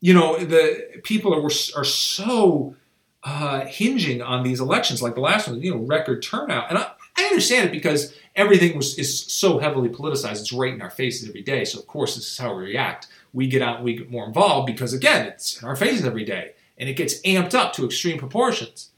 you 0.00 0.14
know 0.14 0.38
the 0.38 1.00
people 1.02 1.34
are 1.34 1.44
are 1.44 1.84
so 1.84 2.76
uh, 3.24 3.64
hinging 3.66 4.22
on 4.22 4.42
these 4.42 4.60
elections, 4.60 5.02
like 5.02 5.14
the 5.14 5.20
last 5.20 5.48
one. 5.48 5.60
You 5.60 5.74
know, 5.74 5.80
record 5.82 6.22
turnout, 6.22 6.68
and 6.70 6.78
I, 6.78 6.90
I 7.18 7.24
understand 7.24 7.68
it 7.68 7.72
because 7.72 8.14
everything 8.34 8.76
was 8.76 8.98
is 8.98 9.20
so 9.32 9.58
heavily 9.58 9.88
politicized. 9.88 10.40
It's 10.40 10.52
right 10.52 10.72
in 10.72 10.82
our 10.82 10.90
faces 10.90 11.28
every 11.28 11.42
day. 11.42 11.64
So 11.64 11.78
of 11.78 11.86
course, 11.86 12.14
this 12.14 12.30
is 12.30 12.38
how 12.38 12.54
we 12.54 12.64
react 12.64 13.08
we 13.36 13.46
get 13.46 13.60
out 13.60 13.76
and 13.76 13.84
we 13.84 13.94
get 13.94 14.10
more 14.10 14.26
involved 14.26 14.66
because, 14.66 14.94
again, 14.94 15.26
it's 15.26 15.60
in 15.60 15.68
our 15.68 15.76
faces 15.76 16.06
every 16.06 16.24
day 16.24 16.52
and 16.78 16.88
it 16.88 16.94
gets 16.94 17.20
amped 17.20 17.54
up 17.54 17.74
to 17.74 17.84
extreme 17.84 18.18
proportions. 18.18 18.90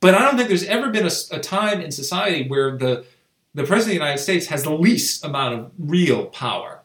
But 0.00 0.14
I 0.14 0.20
don't 0.20 0.36
think 0.36 0.48
there's 0.48 0.64
ever 0.64 0.90
been 0.90 1.06
a, 1.06 1.36
a 1.36 1.38
time 1.38 1.82
in 1.82 1.92
society 1.92 2.48
where 2.48 2.78
the, 2.78 3.04
the 3.52 3.64
President 3.64 3.82
of 3.82 3.86
the 3.86 4.04
United 4.06 4.22
States 4.22 4.46
has 4.46 4.64
the 4.64 4.72
least 4.72 5.22
amount 5.22 5.54
of 5.54 5.70
real 5.78 6.26
power. 6.26 6.80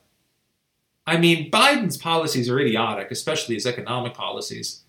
I 1.07 1.17
mean, 1.17 1.49
Biden's 1.49 1.97
policies 1.97 2.49
are 2.49 2.59
idiotic, 2.59 3.11
especially 3.11 3.55
his 3.55 3.65
economic 3.65 4.13
policies. 4.13 4.83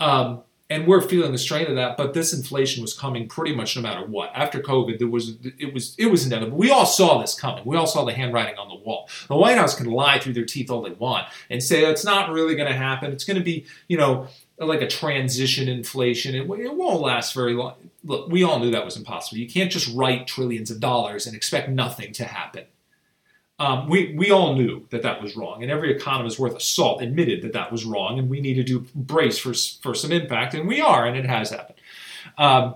Um, 0.00 0.42
and 0.72 0.86
we're 0.86 1.02
feeling 1.02 1.32
the 1.32 1.38
strain 1.38 1.66
of 1.66 1.76
that. 1.76 1.96
But 1.96 2.14
this 2.14 2.32
inflation 2.32 2.80
was 2.80 2.94
coming 2.94 3.28
pretty 3.28 3.54
much 3.54 3.76
no 3.76 3.82
matter 3.82 4.06
what. 4.06 4.30
After 4.34 4.58
COVID, 4.58 4.98
there 4.98 5.08
was 5.08 5.36
it 5.58 5.74
was 5.74 5.94
it 5.98 6.06
was 6.06 6.26
inevitable. 6.26 6.56
We 6.56 6.70
all 6.70 6.86
saw 6.86 7.20
this 7.20 7.38
coming. 7.38 7.64
We 7.64 7.76
all 7.76 7.86
saw 7.86 8.04
the 8.04 8.14
handwriting 8.14 8.58
on 8.58 8.68
the 8.68 8.76
wall. 8.76 9.08
The 9.28 9.36
White 9.36 9.58
House 9.58 9.74
can 9.74 9.86
lie 9.86 10.18
through 10.18 10.32
their 10.32 10.46
teeth 10.46 10.70
all 10.70 10.82
they 10.82 10.92
want 10.92 11.26
and 11.50 11.62
say 11.62 11.84
it's 11.84 12.04
not 12.04 12.30
really 12.30 12.56
going 12.56 12.68
to 12.68 12.76
happen. 12.76 13.12
It's 13.12 13.24
going 13.24 13.38
to 13.38 13.44
be 13.44 13.66
you 13.88 13.98
know 13.98 14.28
like 14.58 14.80
a 14.80 14.88
transition 14.88 15.68
inflation. 15.68 16.34
It, 16.34 16.48
it 16.48 16.74
won't 16.74 17.00
last 17.00 17.34
very 17.34 17.54
long. 17.54 17.74
Look, 18.04 18.28
we 18.28 18.42
all 18.42 18.58
knew 18.58 18.70
that 18.70 18.84
was 18.84 18.96
impossible. 18.96 19.38
You 19.38 19.48
can't 19.48 19.70
just 19.70 19.94
write 19.94 20.26
trillions 20.26 20.70
of 20.70 20.80
dollars 20.80 21.26
and 21.26 21.36
expect 21.36 21.68
nothing 21.68 22.12
to 22.14 22.24
happen. 22.24 22.64
Um, 23.58 23.88
we, 23.88 24.14
we 24.16 24.30
all 24.30 24.54
knew 24.54 24.86
that 24.90 25.02
that 25.02 25.22
was 25.22 25.36
wrong, 25.36 25.62
and 25.62 25.70
every 25.70 25.94
economist 25.94 26.38
worth 26.38 26.54
of 26.54 26.62
salt 26.62 27.02
admitted 27.02 27.42
that 27.42 27.52
that 27.52 27.70
was 27.70 27.84
wrong, 27.84 28.18
and 28.18 28.28
we 28.28 28.40
needed 28.40 28.66
to 28.68 28.80
brace 28.94 29.38
for, 29.38 29.54
for 29.82 29.94
some 29.94 30.10
impact, 30.10 30.54
and 30.54 30.66
we 30.66 30.80
are, 30.80 31.06
and 31.06 31.16
it 31.16 31.26
has 31.26 31.50
happened. 31.50 31.78
Um, 32.38 32.74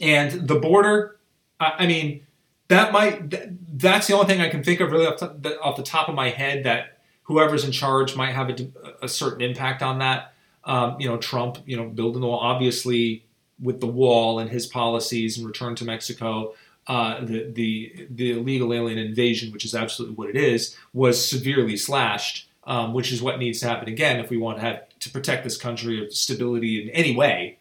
and 0.00 0.48
the 0.48 0.56
border, 0.56 1.18
I, 1.60 1.74
I, 1.80 1.86
mean, 1.86 2.26
that 2.68 2.92
might, 2.92 3.78
that's 3.78 4.06
the 4.06 4.14
only 4.14 4.26
thing 4.26 4.40
I 4.40 4.48
can 4.48 4.64
think 4.64 4.80
of 4.80 4.90
really 4.90 5.06
off, 5.06 5.22
off 5.22 5.76
the 5.76 5.82
top 5.84 6.08
of 6.08 6.14
my 6.14 6.30
head 6.30 6.64
that 6.64 6.98
whoever's 7.24 7.64
in 7.64 7.70
charge 7.70 8.16
might 8.16 8.32
have 8.32 8.48
a, 8.48 8.56
a 9.02 9.08
certain 9.08 9.42
impact 9.42 9.82
on 9.82 9.98
that. 9.98 10.32
Um, 10.64 10.96
you 10.98 11.08
know, 11.08 11.16
Trump, 11.16 11.58
you 11.64 11.76
know, 11.76 11.86
building 11.86 12.22
the 12.22 12.26
wall, 12.26 12.40
obviously 12.40 13.24
with 13.60 13.80
the 13.80 13.86
wall 13.86 14.38
and 14.38 14.50
his 14.50 14.66
policies 14.66 15.38
and 15.38 15.46
return 15.46 15.74
to 15.76 15.84
Mexico 15.84 16.54
uh, 16.86 17.24
the, 17.24 17.50
the, 17.52 18.06
the 18.10 18.32
illegal 18.32 18.72
alien 18.74 18.98
invasion, 18.98 19.52
which 19.52 19.64
is 19.64 19.74
absolutely 19.74 20.16
what 20.16 20.28
it 20.28 20.36
is, 20.36 20.76
was 20.92 21.24
severely 21.24 21.76
slashed, 21.76 22.48
um, 22.64 22.94
which 22.94 23.12
is 23.12 23.22
what 23.22 23.38
needs 23.38 23.60
to 23.60 23.68
happen 23.68 23.88
again 23.88 24.18
if 24.18 24.30
we 24.30 24.36
want 24.36 24.58
to 24.58 24.62
have 24.62 24.82
to 24.98 25.10
protect 25.10 25.44
this 25.44 25.56
country 25.56 26.04
of 26.04 26.12
stability 26.12 26.82
in 26.82 26.90
any 26.90 27.14
way. 27.14 27.58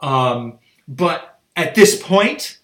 Um, 0.00 0.58
but 0.86 1.40
at 1.56 1.74
this 1.74 2.00
point, 2.00 2.58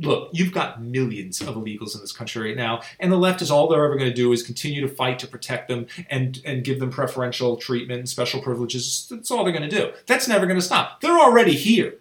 look, 0.00 0.30
you've 0.32 0.52
got 0.52 0.82
millions 0.82 1.40
of 1.40 1.48
illegals 1.48 1.94
in 1.94 2.00
this 2.00 2.12
country 2.12 2.48
right 2.48 2.56
now, 2.56 2.82
and 3.00 3.10
the 3.10 3.16
left 3.16 3.42
is 3.42 3.50
all 3.50 3.68
they're 3.68 3.84
ever 3.84 3.96
going 3.96 4.10
to 4.10 4.14
do 4.14 4.32
is 4.32 4.42
continue 4.42 4.80
to 4.80 4.88
fight 4.88 5.18
to 5.18 5.26
protect 5.26 5.68
them 5.68 5.86
and 6.08 6.40
and 6.44 6.64
give 6.64 6.78
them 6.80 6.90
preferential 6.90 7.56
treatment 7.56 7.98
and 8.00 8.08
special 8.08 8.40
privileges. 8.40 9.06
That's 9.10 9.30
all 9.30 9.44
they're 9.44 9.52
going 9.52 9.68
to 9.68 9.76
do. 9.76 9.92
That's 10.06 10.28
never 10.28 10.46
going 10.46 10.58
to 10.58 10.64
stop. 10.64 11.00
They're 11.00 11.18
already 11.18 11.54
here. 11.54 11.96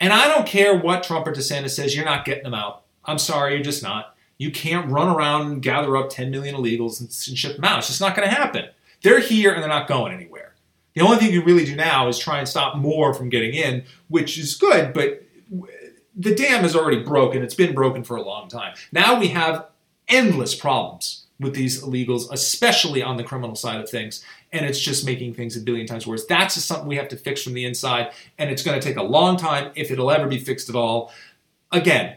And 0.00 0.12
I 0.12 0.28
don't 0.28 0.46
care 0.46 0.76
what 0.76 1.02
Trump 1.02 1.26
or 1.26 1.32
DeSantis 1.32 1.70
says, 1.70 1.94
you're 1.94 2.04
not 2.04 2.24
getting 2.24 2.44
them 2.44 2.54
out. 2.54 2.84
I'm 3.04 3.18
sorry, 3.18 3.54
you're 3.54 3.62
just 3.62 3.82
not. 3.82 4.14
You 4.36 4.50
can't 4.50 4.90
run 4.90 5.08
around 5.08 5.50
and 5.50 5.62
gather 5.62 5.96
up 5.96 6.10
10 6.10 6.30
million 6.30 6.54
illegals 6.54 7.00
and, 7.00 7.12
ship 7.36 7.56
them 7.56 7.64
out. 7.64 7.78
It's 7.78 7.88
just 7.88 8.00
not 8.00 8.14
going 8.14 8.28
to 8.28 8.34
happen. 8.34 8.66
They're 9.02 9.20
here 9.20 9.52
and 9.52 9.62
they're 9.62 9.68
not 9.68 9.88
going 9.88 10.12
anywhere. 10.12 10.54
The 10.94 11.00
only 11.00 11.16
thing 11.18 11.32
you 11.32 11.42
really 11.44 11.64
do 11.64 11.76
now 11.76 12.08
is 12.08 12.18
try 12.18 12.38
and 12.38 12.48
stop 12.48 12.76
more 12.76 13.14
from 13.14 13.28
getting 13.28 13.54
in, 13.54 13.84
which 14.08 14.38
is 14.38 14.54
good, 14.54 14.92
but 14.92 15.22
the 16.16 16.34
dam 16.34 16.64
is 16.64 16.74
already 16.74 17.02
broken. 17.02 17.42
It's 17.42 17.54
been 17.54 17.74
broken 17.74 18.02
for 18.02 18.16
a 18.16 18.22
long 18.22 18.48
time. 18.48 18.74
Now 18.92 19.18
we 19.18 19.28
have 19.28 19.66
endless 20.08 20.54
problems 20.54 21.26
with 21.38 21.54
these 21.54 21.82
illegals, 21.82 22.30
especially 22.32 23.02
on 23.02 23.16
the 23.16 23.24
criminal 23.24 23.54
side 23.54 23.80
of 23.80 23.88
things. 23.88 24.24
And 24.52 24.64
it's 24.64 24.80
just 24.80 25.04
making 25.04 25.34
things 25.34 25.56
a 25.56 25.60
billion 25.60 25.86
times 25.86 26.06
worse. 26.06 26.24
That's 26.26 26.54
just 26.54 26.66
something 26.66 26.88
we 26.88 26.96
have 26.96 27.08
to 27.08 27.16
fix 27.16 27.42
from 27.42 27.54
the 27.54 27.64
inside. 27.64 28.12
And 28.38 28.50
it's 28.50 28.62
going 28.62 28.80
to 28.80 28.86
take 28.86 28.96
a 28.96 29.02
long 29.02 29.36
time 29.36 29.72
if 29.74 29.90
it'll 29.90 30.10
ever 30.10 30.26
be 30.26 30.38
fixed 30.38 30.68
at 30.68 30.74
all. 30.74 31.12
Again, 31.70 32.16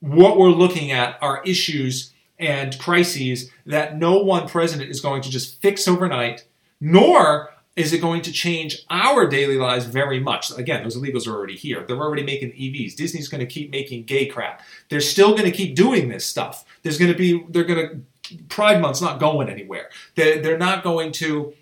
what 0.00 0.38
we're 0.38 0.50
looking 0.50 0.90
at 0.90 1.18
are 1.22 1.42
issues 1.44 2.12
and 2.38 2.78
crises 2.78 3.50
that 3.66 3.96
no 3.96 4.18
one 4.18 4.48
president 4.48 4.90
is 4.90 5.00
going 5.00 5.22
to 5.22 5.30
just 5.30 5.60
fix 5.60 5.86
overnight, 5.86 6.44
nor 6.80 7.50
is 7.76 7.92
it 7.92 8.00
going 8.00 8.22
to 8.22 8.32
change 8.32 8.84
our 8.90 9.28
daily 9.28 9.56
lives 9.56 9.84
very 9.84 10.18
much? 10.18 10.50
Again, 10.56 10.82
those 10.82 10.96
illegals 10.96 11.28
are 11.28 11.36
already 11.36 11.56
here. 11.56 11.84
They're 11.86 11.96
already 11.96 12.24
making 12.24 12.50
EVs. 12.50 12.96
Disney's 12.96 13.28
going 13.28 13.40
to 13.40 13.46
keep 13.46 13.70
making 13.70 14.04
gay 14.04 14.26
crap. 14.26 14.62
They're 14.88 15.00
still 15.00 15.30
going 15.30 15.44
to 15.44 15.56
keep 15.56 15.76
doing 15.76 16.08
this 16.08 16.26
stuff. 16.26 16.64
There's 16.82 16.98
going 16.98 17.12
to 17.12 17.16
be, 17.16 17.44
they're 17.50 17.62
going 17.64 17.88
to 17.88 18.00
Pride 18.48 18.80
Month's 18.80 19.00
not 19.00 19.20
going 19.20 19.48
anywhere. 19.48 19.88
They're, 20.14 20.42
they're 20.42 20.58
not 20.58 20.82
going 20.82 21.12
to 21.12 21.54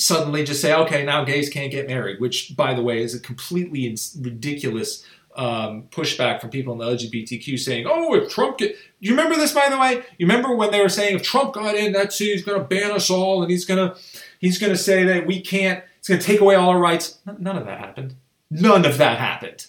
suddenly 0.00 0.44
just 0.44 0.60
say, 0.60 0.74
okay, 0.74 1.04
now 1.04 1.24
gays 1.24 1.50
can't 1.50 1.70
get 1.70 1.86
married, 1.86 2.20
which, 2.20 2.56
by 2.56 2.74
the 2.74 2.82
way, 2.82 3.02
is 3.02 3.14
a 3.14 3.20
completely 3.20 3.96
ridiculous 4.20 5.04
um, 5.36 5.84
pushback 5.90 6.40
from 6.40 6.50
people 6.50 6.72
in 6.72 6.78
the 6.78 6.84
LGBTQ 6.86 7.58
saying, 7.58 7.86
oh, 7.88 8.14
if 8.14 8.30
Trump 8.30 8.58
get. 8.58 8.76
You 8.98 9.12
remember 9.12 9.36
this, 9.36 9.52
by 9.52 9.68
the 9.68 9.78
way? 9.78 10.02
You 10.18 10.26
remember 10.26 10.54
when 10.54 10.70
they 10.70 10.80
were 10.82 10.88
saying 10.88 11.16
if 11.16 11.22
Trump 11.22 11.54
got 11.54 11.74
in, 11.74 11.92
that's 11.92 12.18
he's 12.18 12.44
going 12.44 12.58
to 12.58 12.64
ban 12.64 12.90
us 12.90 13.10
all 13.10 13.42
and 13.42 13.50
he's 13.50 13.64
going 13.64 13.78
to 13.88 13.96
he's 14.40 14.58
going 14.58 14.72
to 14.72 14.78
say 14.78 15.04
that 15.04 15.26
we 15.26 15.40
can't, 15.40 15.84
it's 15.98 16.08
going 16.08 16.20
to 16.20 16.26
take 16.26 16.40
away 16.40 16.54
all 16.54 16.70
our 16.70 16.78
rights. 16.78 17.18
None 17.38 17.56
of 17.56 17.66
that 17.66 17.78
happened. 17.78 18.16
None 18.50 18.84
of 18.84 18.98
that 18.98 19.18
happened. 19.18 19.66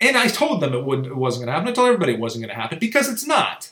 And 0.00 0.16
I 0.16 0.28
told 0.28 0.62
them 0.62 0.72
it, 0.72 0.84
wouldn't, 0.84 1.08
it 1.08 1.16
wasn't 1.16 1.44
going 1.44 1.48
to 1.48 1.52
happen. 1.52 1.68
I 1.68 1.72
told 1.72 1.88
everybody 1.88 2.14
it 2.14 2.20
wasn't 2.20 2.42
going 2.42 2.54
to 2.54 2.60
happen 2.60 2.78
because 2.78 3.08
it's 3.08 3.26
not. 3.26 3.70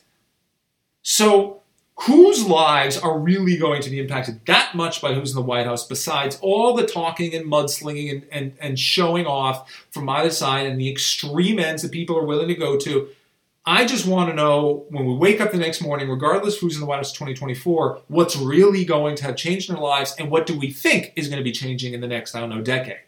So 1.03 1.63
whose 2.03 2.47
lives 2.47 2.97
are 2.97 3.19
really 3.19 3.57
going 3.57 3.83
to 3.83 3.91
be 3.91 3.99
impacted 3.99 4.41
that 4.47 4.75
much 4.75 5.03
by 5.03 5.15
who's 5.15 5.31
in 5.31 5.37
the 5.37 5.43
White 5.43 5.67
House, 5.67 5.87
besides 5.87 6.39
all 6.41 6.75
the 6.75 6.87
talking 6.87 7.35
and 7.35 7.51
mudslinging 7.51 8.13
and, 8.13 8.27
and, 8.31 8.53
and 8.61 8.79
showing 8.79 9.27
off 9.27 9.69
from 9.91 10.09
either 10.09 10.31
side 10.31 10.67
and 10.67 10.81
the 10.81 10.89
extreme 10.89 11.59
ends 11.59 11.83
that 11.83 11.91
people 11.91 12.17
are 12.17 12.25
willing 12.25 12.49
to 12.49 12.55
go 12.55 12.77
to? 12.79 13.09
I 13.67 13.85
just 13.85 14.07
want 14.07 14.31
to 14.31 14.37
know 14.37 14.87
when 14.91 15.07
we 15.07 15.15
wake 15.15 15.41
up 15.41 15.51
the 15.51 15.59
next 15.59 15.83
morning, 15.83 16.09
regardless 16.09 16.55
of 16.55 16.61
who's 16.61 16.77
in 16.77 16.81
the 16.81 16.87
White 16.87 16.99
House 16.99 17.13
2024, 17.13 18.03
what's 18.07 18.37
really 18.37 18.85
going 18.85 19.17
to 19.17 19.25
have 19.25 19.37
changed 19.37 19.69
in 19.69 19.77
our 19.77 19.83
lives 19.83 20.15
and 20.19 20.31
what 20.31 20.47
do 20.47 20.57
we 20.57 20.71
think 20.71 21.13
is 21.17 21.29
going 21.29 21.39
to 21.39 21.45
be 21.45 21.53
changing 21.53 21.95
in 21.95 22.01
the 22.01 22.07
next, 22.07 22.35
I 22.35 22.41
don't 22.41 22.49
know, 22.49 22.63
decade. 22.63 23.01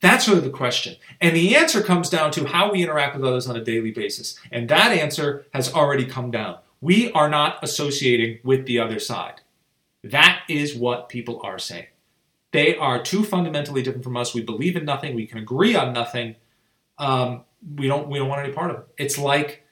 That's 0.00 0.28
really 0.28 0.40
the 0.40 0.50
question. 0.50 0.96
And 1.20 1.36
the 1.36 1.54
answer 1.54 1.80
comes 1.82 2.10
down 2.10 2.32
to 2.32 2.46
how 2.46 2.72
we 2.72 2.82
interact 2.82 3.14
with 3.14 3.24
others 3.24 3.46
on 3.46 3.56
a 3.56 3.64
daily 3.64 3.92
basis. 3.92 4.38
And 4.50 4.68
that 4.68 4.92
answer 4.92 5.46
has 5.54 5.72
already 5.72 6.04
come 6.04 6.30
down. 6.30 6.58
We 6.80 7.12
are 7.12 7.28
not 7.28 7.58
associating 7.62 8.38
with 8.42 8.66
the 8.66 8.78
other 8.78 8.98
side. 8.98 9.42
That 10.02 10.42
is 10.48 10.74
what 10.74 11.08
people 11.08 11.40
are 11.44 11.58
saying. 11.58 11.86
They 12.52 12.76
are 12.76 13.02
too 13.02 13.22
fundamentally 13.22 13.82
different 13.82 14.04
from 14.04 14.16
us. 14.16 14.34
We 14.34 14.42
believe 14.42 14.76
in 14.76 14.84
nothing. 14.84 15.14
We 15.14 15.26
can 15.26 15.38
agree 15.38 15.76
on 15.76 15.92
nothing. 15.92 16.36
Um, 16.98 17.44
we 17.76 17.86
don't. 17.86 18.08
We 18.08 18.18
don't 18.18 18.28
want 18.28 18.44
any 18.44 18.52
part 18.52 18.70
of 18.70 18.78
it. 18.78 18.86
It's 18.98 19.18
like 19.18 19.62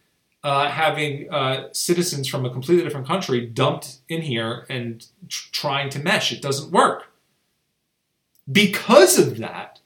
uh, 0.45 0.69
having 0.69 1.33
uh, 1.33 1.69
citizens 1.73 2.29
from 2.29 2.45
a 2.45 2.51
completely 2.51 2.85
different 2.85 3.07
country 3.07 3.47
dumped 3.47 3.99
in 4.09 4.23
here 4.23 4.67
and 4.69 5.07
tr- 5.29 5.49
trying 5.51 5.91
to 5.91 5.99
mesh. 5.99 6.33
It 6.33 6.43
doesn't 6.43 6.71
work. 6.71 7.13
Because 8.51 9.19
of 9.19 9.39
that, 9.39 9.81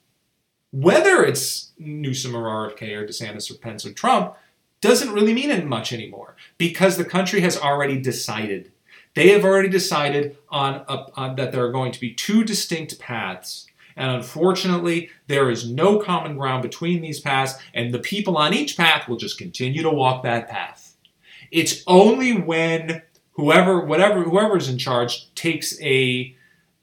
whether 0.71 1.25
it's 1.25 1.73
Newsom 1.79 2.37
or 2.37 2.71
RFK 2.71 2.97
or 2.97 3.07
DeSantis 3.07 3.51
or 3.51 3.55
Pence 3.55 3.87
or 3.87 3.93
Trump, 3.93 4.35
doesn't 4.83 5.15
really 5.15 5.33
mean 5.33 5.67
much 5.67 5.93
anymore 5.93 6.37
because 6.59 6.99
the 6.99 7.05
country 7.05 7.41
has 7.41 7.57
already 7.57 7.99
decided. 7.99 8.71
They 9.15 9.29
have 9.29 9.45
already 9.45 9.69
decided 9.69 10.37
on, 10.51 10.85
a, 10.89 11.07
on 11.15 11.37
that 11.37 11.53
there 11.53 11.65
are 11.65 11.73
going 11.73 11.93
to 11.93 12.01
be 12.01 12.13
two 12.13 12.45
distinct 12.45 12.99
paths. 12.99 13.67
And 13.97 14.11
unfortunately, 14.11 15.11
there 15.29 15.51
is 15.51 15.71
no 15.71 15.99
common 15.99 16.37
ground 16.37 16.63
between 16.63 17.01
these 17.01 17.21
paths, 17.21 17.55
and 17.75 17.93
the 17.93 17.99
people 17.99 18.37
on 18.37 18.55
each 18.55 18.77
path 18.77 19.07
will 19.07 19.19
just 19.19 19.39
continue 19.39 19.83
to 19.83 19.91
walk 19.91 20.23
that 20.23 20.49
path. 20.49 20.97
It's 21.51 21.83
only 21.87 22.33
when 22.39 23.03
whoever, 23.33 23.85
whatever, 23.85 24.23
whoever's 24.23 24.69
in 24.69 24.79
charge 24.79 25.33
takes 25.35 25.81
a 25.83 26.35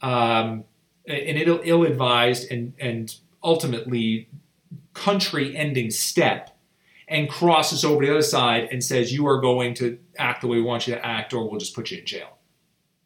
um, 0.01 0.63
an 1.07 1.37
ill-advised 1.37 2.51
and 2.51 2.73
and 2.79 3.15
ultimately 3.43 4.29
country-ending 4.93 5.89
step 5.89 6.55
and 7.09 7.27
crosses 7.27 7.83
over 7.83 8.01
to 8.01 8.07
the 8.07 8.13
other 8.13 8.21
side 8.21 8.69
and 8.71 8.83
says, 8.83 9.11
You 9.11 9.27
are 9.27 9.41
going 9.41 9.73
to 9.75 9.99
act 10.17 10.41
the 10.41 10.47
way 10.47 10.57
we 10.57 10.63
want 10.63 10.87
you 10.87 10.93
to 10.93 11.05
act, 11.05 11.33
or 11.33 11.49
we'll 11.49 11.59
just 11.59 11.75
put 11.75 11.91
you 11.91 11.97
in 11.97 12.05
jail. 12.05 12.37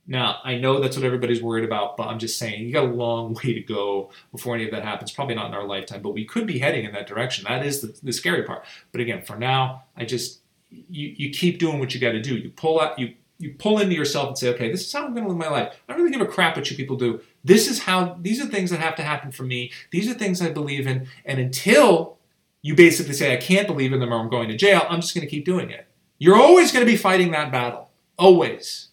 Now, 0.05 0.39
I 0.43 0.57
know 0.57 0.81
that's 0.81 0.97
what 0.97 1.05
everybody's 1.05 1.41
worried 1.41 1.63
about, 1.63 1.95
but 1.95 2.07
I'm 2.07 2.19
just 2.19 2.37
saying 2.37 2.61
you 2.61 2.73
got 2.73 2.83
a 2.83 2.87
long 2.87 3.33
way 3.43 3.53
to 3.53 3.61
go 3.61 4.11
before 4.31 4.53
any 4.53 4.65
of 4.65 4.71
that 4.71 4.83
happens. 4.83 5.11
Probably 5.11 5.35
not 5.35 5.47
in 5.47 5.53
our 5.53 5.65
lifetime, 5.65 6.01
but 6.01 6.11
we 6.11 6.25
could 6.25 6.45
be 6.45 6.59
heading 6.59 6.85
in 6.85 6.91
that 6.91 7.07
direction. 7.07 7.45
That 7.47 7.65
is 7.65 7.81
the, 7.81 7.97
the 8.03 8.11
scary 8.11 8.43
part. 8.43 8.65
But 8.91 9.01
again, 9.01 9.23
for 9.23 9.37
now, 9.37 9.83
I 9.95 10.05
just 10.05 10.41
you, 10.69 11.13
you 11.15 11.29
keep 11.29 11.59
doing 11.59 11.79
what 11.79 11.93
you 11.93 12.01
got 12.01 12.11
to 12.11 12.21
do. 12.21 12.35
You 12.35 12.49
pull 12.49 12.81
out 12.81 12.99
you 12.99 13.13
you 13.39 13.53
pull 13.57 13.79
into 13.79 13.95
yourself 13.95 14.27
and 14.29 14.37
say, 14.37 14.49
okay, 14.49 14.71
this 14.71 14.85
is 14.85 14.93
how 14.93 15.05
I'm 15.05 15.13
going 15.13 15.25
to 15.25 15.29
live 15.29 15.37
my 15.37 15.49
life. 15.49 15.75
I 15.87 15.93
don't 15.93 16.01
really 16.01 16.15
give 16.15 16.21
a 16.21 16.31
crap 16.31 16.55
what 16.55 16.69
you 16.69 16.77
people 16.77 16.95
do. 16.95 17.19
This 17.43 17.69
is 17.69 17.79
how 17.79 18.17
these 18.21 18.41
are 18.41 18.45
things 18.47 18.69
that 18.69 18.79
have 18.79 18.95
to 18.95 19.03
happen 19.03 19.31
for 19.31 19.43
me. 19.43 19.71
These 19.91 20.09
are 20.09 20.13
things 20.13 20.41
I 20.41 20.49
believe 20.49 20.87
in, 20.87 21.07
and 21.25 21.39
until 21.39 22.17
you 22.63 22.73
basically 22.73 23.13
say, 23.13 23.33
I 23.33 23.37
can't 23.37 23.67
believe 23.67 23.93
in 23.93 23.99
them 23.99 24.11
or 24.11 24.19
I'm 24.19 24.29
going 24.29 24.47
to 24.47 24.57
jail, 24.57 24.87
I'm 24.89 25.01
just 25.01 25.13
going 25.13 25.27
to 25.27 25.29
keep 25.29 25.45
doing 25.45 25.69
it. 25.69 25.85
You're 26.17 26.37
always 26.37 26.71
going 26.71 26.83
to 26.83 26.91
be 26.91 26.97
fighting 26.97 27.29
that 27.31 27.51
battle. 27.51 27.89
Always. 28.17 28.87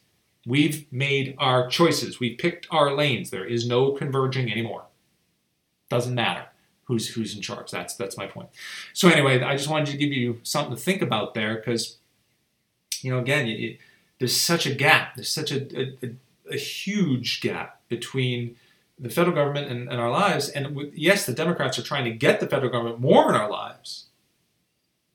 We've 0.45 0.91
made 0.93 1.37
our 1.39 1.69
choices. 1.69 2.19
We've 2.19 2.37
picked 2.37 2.67
our 2.71 2.95
lanes. 2.95 3.31
There 3.31 3.45
is 3.45 3.67
no 3.67 3.93
converging 3.93 4.51
anymore. 4.51 4.87
Doesn't 5.89 6.15
matter 6.15 6.47
who's 6.85 7.09
who's 7.09 7.37
in 7.37 7.41
charge. 7.41 7.71
That's 7.71 7.95
that's 7.95 8.17
my 8.17 8.27
point. 8.27 8.49
So 8.93 9.09
anyway, 9.09 9.41
I 9.43 9.57
just 9.57 9.69
wanted 9.69 9.87
to 9.93 9.97
give 9.97 10.11
you 10.11 10.41
something 10.43 10.75
to 10.75 10.81
think 10.81 11.03
about 11.03 11.35
there 11.35 11.55
because, 11.55 11.99
you 13.01 13.13
know, 13.13 13.21
again, 13.21 13.77
there's 14.19 14.37
such 14.37 14.67
a 14.67 14.75
gap. 14.75 15.15
There's 15.15 15.33
such 15.33 15.53
a, 15.53 15.95
a, 16.05 16.15
a 16.51 16.57
huge 16.57 17.41
gap 17.41 17.81
between 17.89 18.57
the 19.01 19.09
federal 19.09 19.35
government 19.35 19.71
and, 19.71 19.89
and 19.89 20.01
our 20.01 20.11
lives. 20.11 20.51
And 20.51 20.93
yes, 20.95 21.25
the 21.25 21.33
Democrats 21.33 21.79
are 21.79 21.83
trying 21.83 22.05
to 22.05 22.11
get 22.11 22.39
the 22.39 22.47
federal 22.47 22.71
government 22.71 23.01
more 23.01 23.31
in 23.31 23.35
our 23.35 23.51
lives. 23.51 24.07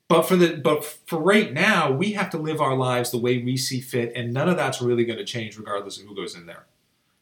But 0.07 0.23
for 0.23 0.35
the 0.35 0.57
but 0.57 0.83
for 0.83 1.19
right 1.19 1.51
now, 1.51 1.91
we 1.91 2.13
have 2.13 2.29
to 2.31 2.37
live 2.37 2.61
our 2.61 2.75
lives 2.75 3.09
the 3.09 3.17
way 3.17 3.39
we 3.39 3.57
see 3.57 3.81
fit, 3.81 4.11
and 4.15 4.33
none 4.33 4.47
of 4.47 4.55
that's 4.55 4.81
really 4.81 5.03
going 5.03 5.17
to 5.17 5.25
change 5.25 5.57
regardless 5.57 5.99
of 5.99 6.05
who 6.05 6.15
goes 6.15 6.35
in 6.35 6.45
there. 6.45 6.65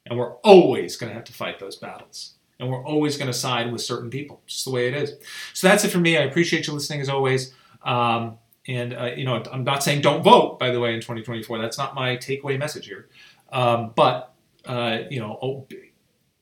And 0.05 0.19
we're 0.19 0.35
always 0.37 0.97
going 0.97 1.09
to 1.09 1.13
have 1.13 1.23
to 1.25 1.33
fight 1.33 1.59
those 1.59 1.77
battles, 1.77 2.33
and 2.59 2.69
we're 2.69 2.83
always 2.83 3.15
going 3.15 3.27
to 3.27 3.33
side 3.33 3.71
with 3.71 3.81
certain 3.81 4.09
people. 4.09 4.41
Just 4.47 4.65
the 4.65 4.71
way 4.71 4.89
it 4.89 4.95
is. 4.95 5.13
So 5.53 5.69
that's 5.69 5.85
it 5.85 5.91
for 5.91 5.99
me. 5.99 6.17
I 6.17 6.23
appreciate 6.23 6.67
you 6.67 6.73
listening 6.73 6.99
as 6.99 7.07
always. 7.07 7.53
Um, 7.83 8.37
and 8.67 8.93
uh, 8.93 9.11
you 9.15 9.23
know, 9.23 9.41
I'm 9.51 9.63
not 9.63 9.81
saying 9.81 10.01
don't 10.01 10.21
vote. 10.21 10.59
By 10.59 10.71
the 10.71 10.79
way, 10.81 10.93
in 10.93 10.99
2024, 10.99 11.59
that's 11.59 11.77
not 11.77 11.95
my 11.95 12.17
takeaway 12.17 12.59
message 12.59 12.87
here. 12.87 13.07
Um, 13.53 13.93
but 13.95 14.33
uh, 14.65 14.99
you 15.09 15.21
know, 15.21 15.39
oh, 15.41 15.67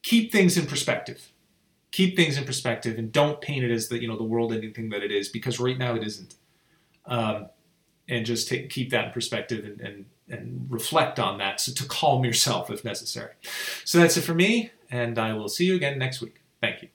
keep 0.03 0.31
things 0.31 0.57
in 0.57 0.65
perspective. 0.65 1.31
Keep 1.91 2.15
things 2.15 2.37
in 2.37 2.45
perspective 2.45 2.97
and 2.97 3.11
don't 3.11 3.41
paint 3.41 3.65
it 3.65 3.71
as 3.71 3.89
the 3.89 4.01
you 4.01 4.07
know 4.07 4.17
the 4.17 4.23
world 4.23 4.53
ending 4.53 4.73
thing 4.73 4.89
that 4.89 5.03
it 5.03 5.11
is 5.11 5.27
because 5.27 5.59
right 5.59 5.77
now 5.77 5.95
it 5.95 6.03
isn't. 6.03 6.35
Um, 7.05 7.47
and 8.07 8.25
just 8.25 8.47
take, 8.47 8.69
keep 8.69 8.89
that 8.91 9.05
in 9.05 9.11
perspective 9.11 9.65
and, 9.65 9.79
and, 9.79 10.05
and 10.29 10.67
reflect 10.69 11.17
on 11.19 11.37
that 11.37 11.61
so 11.61 11.71
to 11.71 11.85
calm 11.85 12.23
yourself 12.23 12.69
if 12.69 12.83
necessary. 12.83 13.33
So 13.85 13.99
that's 13.99 14.17
it 14.17 14.21
for 14.21 14.33
me, 14.33 14.71
and 14.89 15.17
I 15.17 15.33
will 15.33 15.49
see 15.49 15.65
you 15.65 15.75
again 15.75 15.97
next 15.97 16.21
week. 16.21 16.41
Thank 16.61 16.81
you. 16.83 16.89